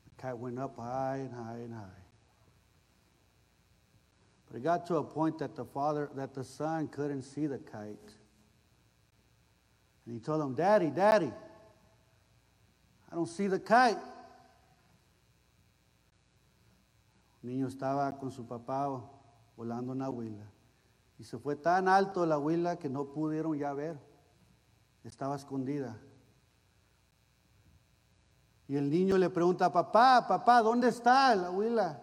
The 0.05 0.21
kite 0.21 0.37
went 0.37 0.59
up 0.59 0.77
high 0.77 1.15
and 1.15 1.33
high 1.33 1.61
and 1.63 1.73
high. 1.73 2.03
But 4.45 4.57
it 4.57 4.63
got 4.63 4.85
to 4.85 4.97
a 4.97 5.03
point 5.03 5.39
that 5.39 5.55
the 5.55 5.65
father, 5.65 6.11
that 6.13 6.35
the 6.35 6.43
son 6.43 6.89
couldn't 6.89 7.23
see 7.23 7.47
the 7.47 7.57
kite. 7.57 8.13
And 10.05 10.13
he 10.13 10.19
told 10.19 10.43
him, 10.43 10.53
Daddy, 10.53 10.91
Daddy, 10.91 11.31
I 13.11 13.15
don't 13.15 13.25
see 13.25 13.47
the 13.47 13.59
kite. 13.59 13.97
Niño 17.43 17.65
estaba 17.67 18.15
con 18.19 18.29
su 18.29 18.43
papá 18.43 19.01
volando 19.57 19.91
una 19.91 20.11
huila. 20.11 20.45
Y 21.17 21.23
se 21.23 21.39
fue 21.39 21.55
tan 21.55 21.87
alto 21.87 22.27
la 22.27 22.37
huila 22.37 22.77
que 22.77 22.89
no 22.89 23.05
pudieron 23.05 23.57
ya 23.57 23.73
ver. 23.73 24.12
Estaba 25.03 25.35
escondida. 25.35 25.99
Y 28.67 28.75
el 28.75 28.89
niño 28.89 29.17
le 29.17 29.29
pregunta, 29.29 29.71
papá, 29.71 30.25
papá, 30.27 30.61
¿dónde 30.61 30.87
está 30.87 31.35
la 31.35 31.51
huila? 31.51 31.99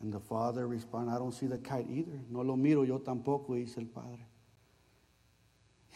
And 0.00 0.12
the 0.12 0.20
father 0.20 0.66
responded, 0.66 1.12
I 1.12 1.18
don't 1.18 1.34
see 1.34 1.46
the 1.46 1.58
kite 1.58 1.88
either. 1.90 2.20
No 2.30 2.42
lo 2.42 2.56
miro 2.56 2.84
yo 2.84 3.00
tampoco, 3.00 3.54
dice 3.54 3.78
el 3.78 3.86
padre. 3.86 4.26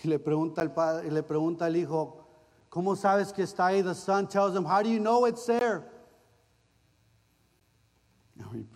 Y 0.02 0.08
le 0.08 0.18
pregunta 0.18 0.60
al 0.60 0.74
padre, 0.74 1.10
le 1.10 1.22
pregunta 1.22 1.66
al 1.66 1.76
hijo, 1.76 2.26
¿cómo 2.68 2.96
sabes 2.96 3.32
que 3.32 3.42
está 3.42 3.66
ahí? 3.66 3.82
The 3.82 3.94
son 3.94 4.26
tells 4.26 4.56
him, 4.56 4.64
How 4.64 4.82
do 4.82 4.88
you 4.88 4.98
know 4.98 5.26
it's 5.26 5.46
there? 5.46 5.84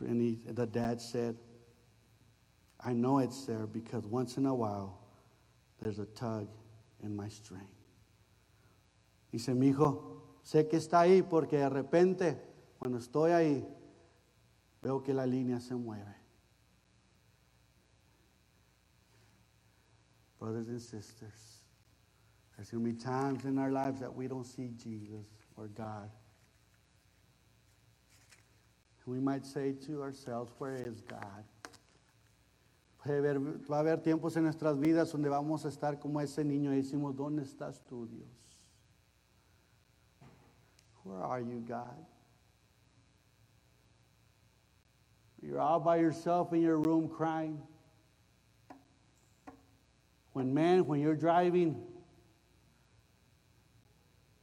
And 0.00 0.20
he, 0.20 0.38
the 0.46 0.66
dad 0.66 1.00
said, 1.00 1.36
I 2.86 2.92
know 2.92 3.18
it's 3.18 3.46
there 3.46 3.66
because 3.66 4.06
once 4.06 4.36
in 4.36 4.46
a 4.46 4.54
while 4.54 5.00
there's 5.82 5.98
a 5.98 6.04
tug 6.04 6.46
in 7.02 7.16
my 7.16 7.28
string. 7.28 7.68
Dice, 9.32 9.48
mi 9.48 9.72
hijo, 9.72 10.22
sé 10.44 10.70
que 10.70 10.78
está 10.78 11.00
ahí 11.00 11.28
porque 11.28 11.58
de 11.58 11.68
repente, 11.68 12.38
cuando 12.78 12.98
estoy 12.98 13.32
ahí, 13.32 13.66
veo 14.80 15.02
que 15.02 15.12
la 15.12 15.26
línea 15.26 15.60
se 15.60 15.74
mueve. 15.74 16.14
Brothers 20.38 20.68
and 20.68 20.80
sisters, 20.80 21.64
there's 22.56 22.70
going 22.70 22.84
to 22.84 22.92
be 22.92 22.96
times 22.96 23.46
in 23.46 23.58
our 23.58 23.72
lives 23.72 23.98
that 23.98 24.14
we 24.14 24.28
don't 24.28 24.46
see 24.46 24.70
Jesus 24.80 25.26
or 25.56 25.66
God. 25.66 26.08
And 29.04 29.12
we 29.12 29.18
might 29.18 29.44
say 29.44 29.72
to 29.86 30.02
ourselves, 30.02 30.52
where 30.58 30.76
is 30.76 31.00
God? 31.00 31.42
Va 33.08 33.76
a 33.76 33.80
haber 33.80 34.02
tiempos 34.02 34.36
en 34.36 34.44
nuestras 34.44 34.78
vidas 34.78 35.12
donde 35.12 35.28
vamos 35.28 35.64
a 35.64 35.68
estar 35.68 35.98
como 35.98 36.20
ese 36.20 36.44
niño 36.44 36.72
y 36.72 36.76
decimos, 36.76 37.14
¿dónde 37.14 37.42
estás 37.42 37.82
tú, 37.84 38.06
Dios? 38.06 38.28
Where 41.04 41.22
are 41.22 41.40
you, 41.40 41.64
God? 41.66 42.04
You're 45.40 45.60
all 45.60 45.78
by 45.78 45.98
yourself 45.98 46.52
in 46.52 46.62
your 46.62 46.78
room 46.78 47.08
crying. 47.08 47.62
When, 50.32 50.52
man, 50.52 50.86
when 50.86 51.00
you're 51.00 51.14
driving, 51.14 51.80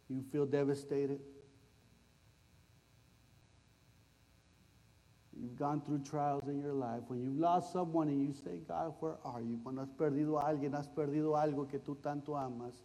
you 0.09 0.23
feel 0.31 0.45
devastated. 0.45 1.19
You've 5.43 5.57
gone 5.57 5.81
through 5.81 6.03
trials 6.03 6.47
in 6.47 6.61
your 6.61 6.71
life. 6.71 7.01
When 7.07 7.21
you've 7.21 7.37
lost 7.37 7.73
someone 7.73 8.07
and 8.07 8.25
you 8.25 8.33
say, 8.33 8.61
God, 8.65 8.93
where 9.01 9.17
are 9.25 9.41
you? 9.41 9.59
Cuando 9.61 9.81
has 9.81 9.91
perdido 9.91 10.39
a 10.39 10.45
alguien, 10.45 10.73
has 10.73 10.87
perdido 10.87 11.35
algo 11.35 11.69
que 11.69 11.79
tú 11.79 12.01
tanto 12.01 12.37
amas. 12.37 12.75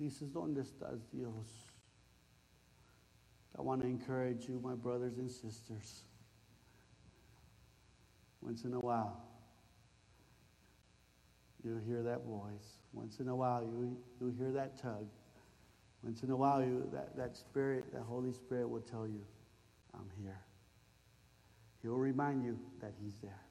Dices, 0.00 0.30
¿dónde 0.32 0.62
estás, 0.62 0.98
Dios? 1.12 1.70
I 3.58 3.60
want 3.60 3.82
to 3.82 3.86
encourage 3.86 4.48
you, 4.48 4.60
my 4.64 4.74
brothers 4.74 5.18
and 5.18 5.30
sisters. 5.30 6.04
Once 8.40 8.64
in 8.64 8.72
a 8.72 8.80
while, 8.80 9.22
you'll 11.62 11.80
hear 11.80 12.02
that 12.02 12.24
voice. 12.24 12.78
Once 12.94 13.20
in 13.20 13.28
a 13.28 13.36
while, 13.36 13.62
you, 13.62 13.94
you 14.22 14.34
hear 14.38 14.52
that 14.52 14.80
tug. 14.80 15.06
Once 16.02 16.22
in 16.22 16.30
a 16.30 16.36
while, 16.36 16.62
you, 16.62 16.88
that, 16.94 17.14
that 17.14 17.36
Spirit, 17.36 17.92
that 17.92 18.02
Holy 18.02 18.32
Spirit 18.32 18.70
will 18.70 18.80
tell 18.80 19.06
you, 19.06 19.20
I'm 19.92 20.08
here. 20.22 20.43
He'll 21.84 21.98
remind 21.98 22.42
you 22.42 22.58
that 22.80 22.94
He's 22.98 23.12
there. 23.22 23.42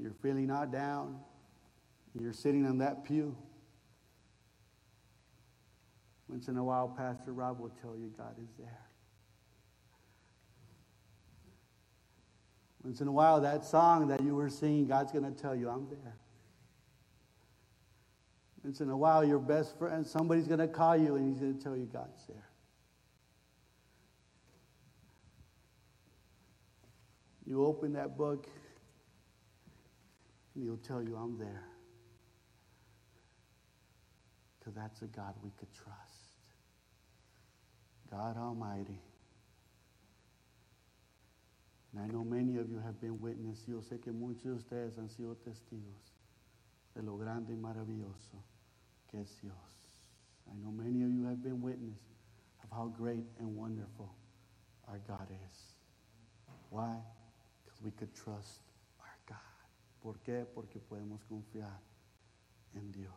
You're 0.00 0.14
feeling 0.22 0.46
not 0.46 0.72
down. 0.72 1.20
You're 2.18 2.32
sitting 2.32 2.66
on 2.66 2.78
that 2.78 3.04
pew. 3.04 3.36
Once 6.26 6.48
in 6.48 6.56
a 6.56 6.64
while, 6.64 6.88
Pastor 6.88 7.34
Rob 7.34 7.60
will 7.60 7.72
tell 7.82 7.94
you 7.96 8.10
God 8.16 8.34
is 8.42 8.48
there. 8.58 8.80
Once 12.82 13.02
in 13.02 13.08
a 13.08 13.12
while, 13.12 13.42
that 13.42 13.66
song 13.66 14.08
that 14.08 14.22
you 14.22 14.34
were 14.34 14.48
singing, 14.48 14.86
God's 14.86 15.12
going 15.12 15.24
to 15.24 15.30
tell 15.42 15.54
you, 15.54 15.68
I'm 15.68 15.86
there. 15.90 16.16
Once 18.64 18.80
in 18.80 18.88
a 18.88 18.96
while, 18.96 19.22
your 19.22 19.38
best 19.38 19.76
friend, 19.78 20.06
somebody's 20.06 20.46
going 20.48 20.60
to 20.60 20.68
call 20.68 20.96
you 20.96 21.16
and 21.16 21.28
he's 21.28 21.40
going 21.40 21.58
to 21.58 21.62
tell 21.62 21.76
you 21.76 21.84
God's 21.92 22.24
there. 22.26 22.49
You 27.50 27.66
open 27.66 27.94
that 27.94 28.16
book 28.16 28.46
and 30.54 30.62
he'll 30.62 30.76
tell 30.76 31.02
you, 31.02 31.16
I'm 31.16 31.36
there. 31.36 31.64
Because 34.56 34.76
that's 34.76 35.02
a 35.02 35.06
God 35.06 35.34
we 35.42 35.50
could 35.58 35.74
trust. 35.74 35.98
God 38.08 38.36
Almighty. 38.36 39.00
And 41.92 42.04
I 42.04 42.06
know 42.06 42.22
many 42.22 42.56
of 42.56 42.70
you 42.70 42.78
have 42.86 43.00
been 43.00 43.20
witnesses. 43.20 43.66
Yo 43.66 43.80
sé 43.80 44.00
que 44.00 44.12
muchos 44.12 44.44
de 44.44 44.52
ustedes 44.52 44.96
han 44.96 45.08
sido 45.08 45.34
testigos 45.44 46.14
de 46.94 47.02
lo 47.02 47.16
grande 47.16 47.52
y 47.52 47.56
maravilloso 47.56 48.38
que 49.10 49.22
es 49.22 49.40
Dios. 49.42 49.54
I 50.48 50.54
know 50.62 50.70
many 50.70 51.02
of 51.02 51.10
you 51.10 51.24
have 51.24 51.42
been 51.42 51.60
witness 51.60 51.98
of 52.62 52.70
how 52.70 52.94
great 52.96 53.26
and 53.40 53.56
wonderful 53.56 54.14
our 54.86 55.00
God 55.08 55.26
is. 55.48 55.74
Why? 56.70 56.94
We 57.82 57.90
could 57.92 58.14
trust 58.14 58.60
our 59.00 59.18
God. 59.26 59.36
¿Por 60.02 60.14
qué? 60.24 60.44
Porque 60.54 60.80
podemos 60.80 61.24
confiar 61.28 61.78
en 62.74 62.90
Dios. 62.92 63.12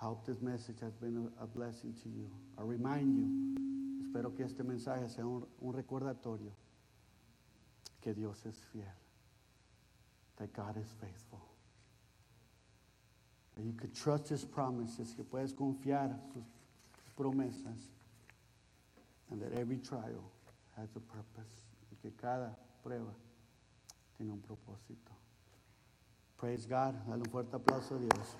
I 0.00 0.04
hope 0.04 0.24
this 0.24 0.40
message 0.40 0.80
has 0.80 0.94
been 0.94 1.28
a, 1.40 1.42
a 1.42 1.46
blessing 1.46 1.92
to 2.02 2.08
you. 2.08 2.30
I 2.56 2.62
remind 2.62 3.16
you, 3.16 4.06
espero 4.06 4.36
que 4.36 4.44
este 4.44 4.62
mensaje 4.62 5.08
sea 5.10 5.24
un, 5.26 5.44
un 5.60 5.72
recordatorio 5.72 6.52
que 8.00 8.14
Dios 8.14 8.46
es 8.46 8.56
fiel, 8.72 8.84
that 10.36 10.52
God 10.52 10.76
is 10.76 10.94
faithful. 11.00 11.42
That 13.56 13.64
you 13.64 13.72
could 13.72 13.92
trust 13.92 14.28
His 14.28 14.44
promises, 14.44 15.14
que 15.14 15.24
puedes 15.24 15.52
confiar 15.52 16.16
sus 16.32 16.44
promesas, 17.16 17.88
and 19.32 19.42
that 19.42 19.52
every 19.58 19.78
trial 19.78 20.30
has 20.76 20.90
a 20.94 21.00
purpose, 21.00 21.66
y 21.90 21.96
que 22.00 22.12
cada 22.16 22.56
prueba 22.82 23.12
tiene 24.16 24.32
un 24.32 24.40
propósito. 24.40 25.12
Praise 26.36 26.68
God. 26.68 26.94
Dale 27.06 27.22
un 27.22 27.30
fuerte 27.30 27.56
aplauso 27.56 27.94
a 27.94 27.98
Dios. 27.98 28.36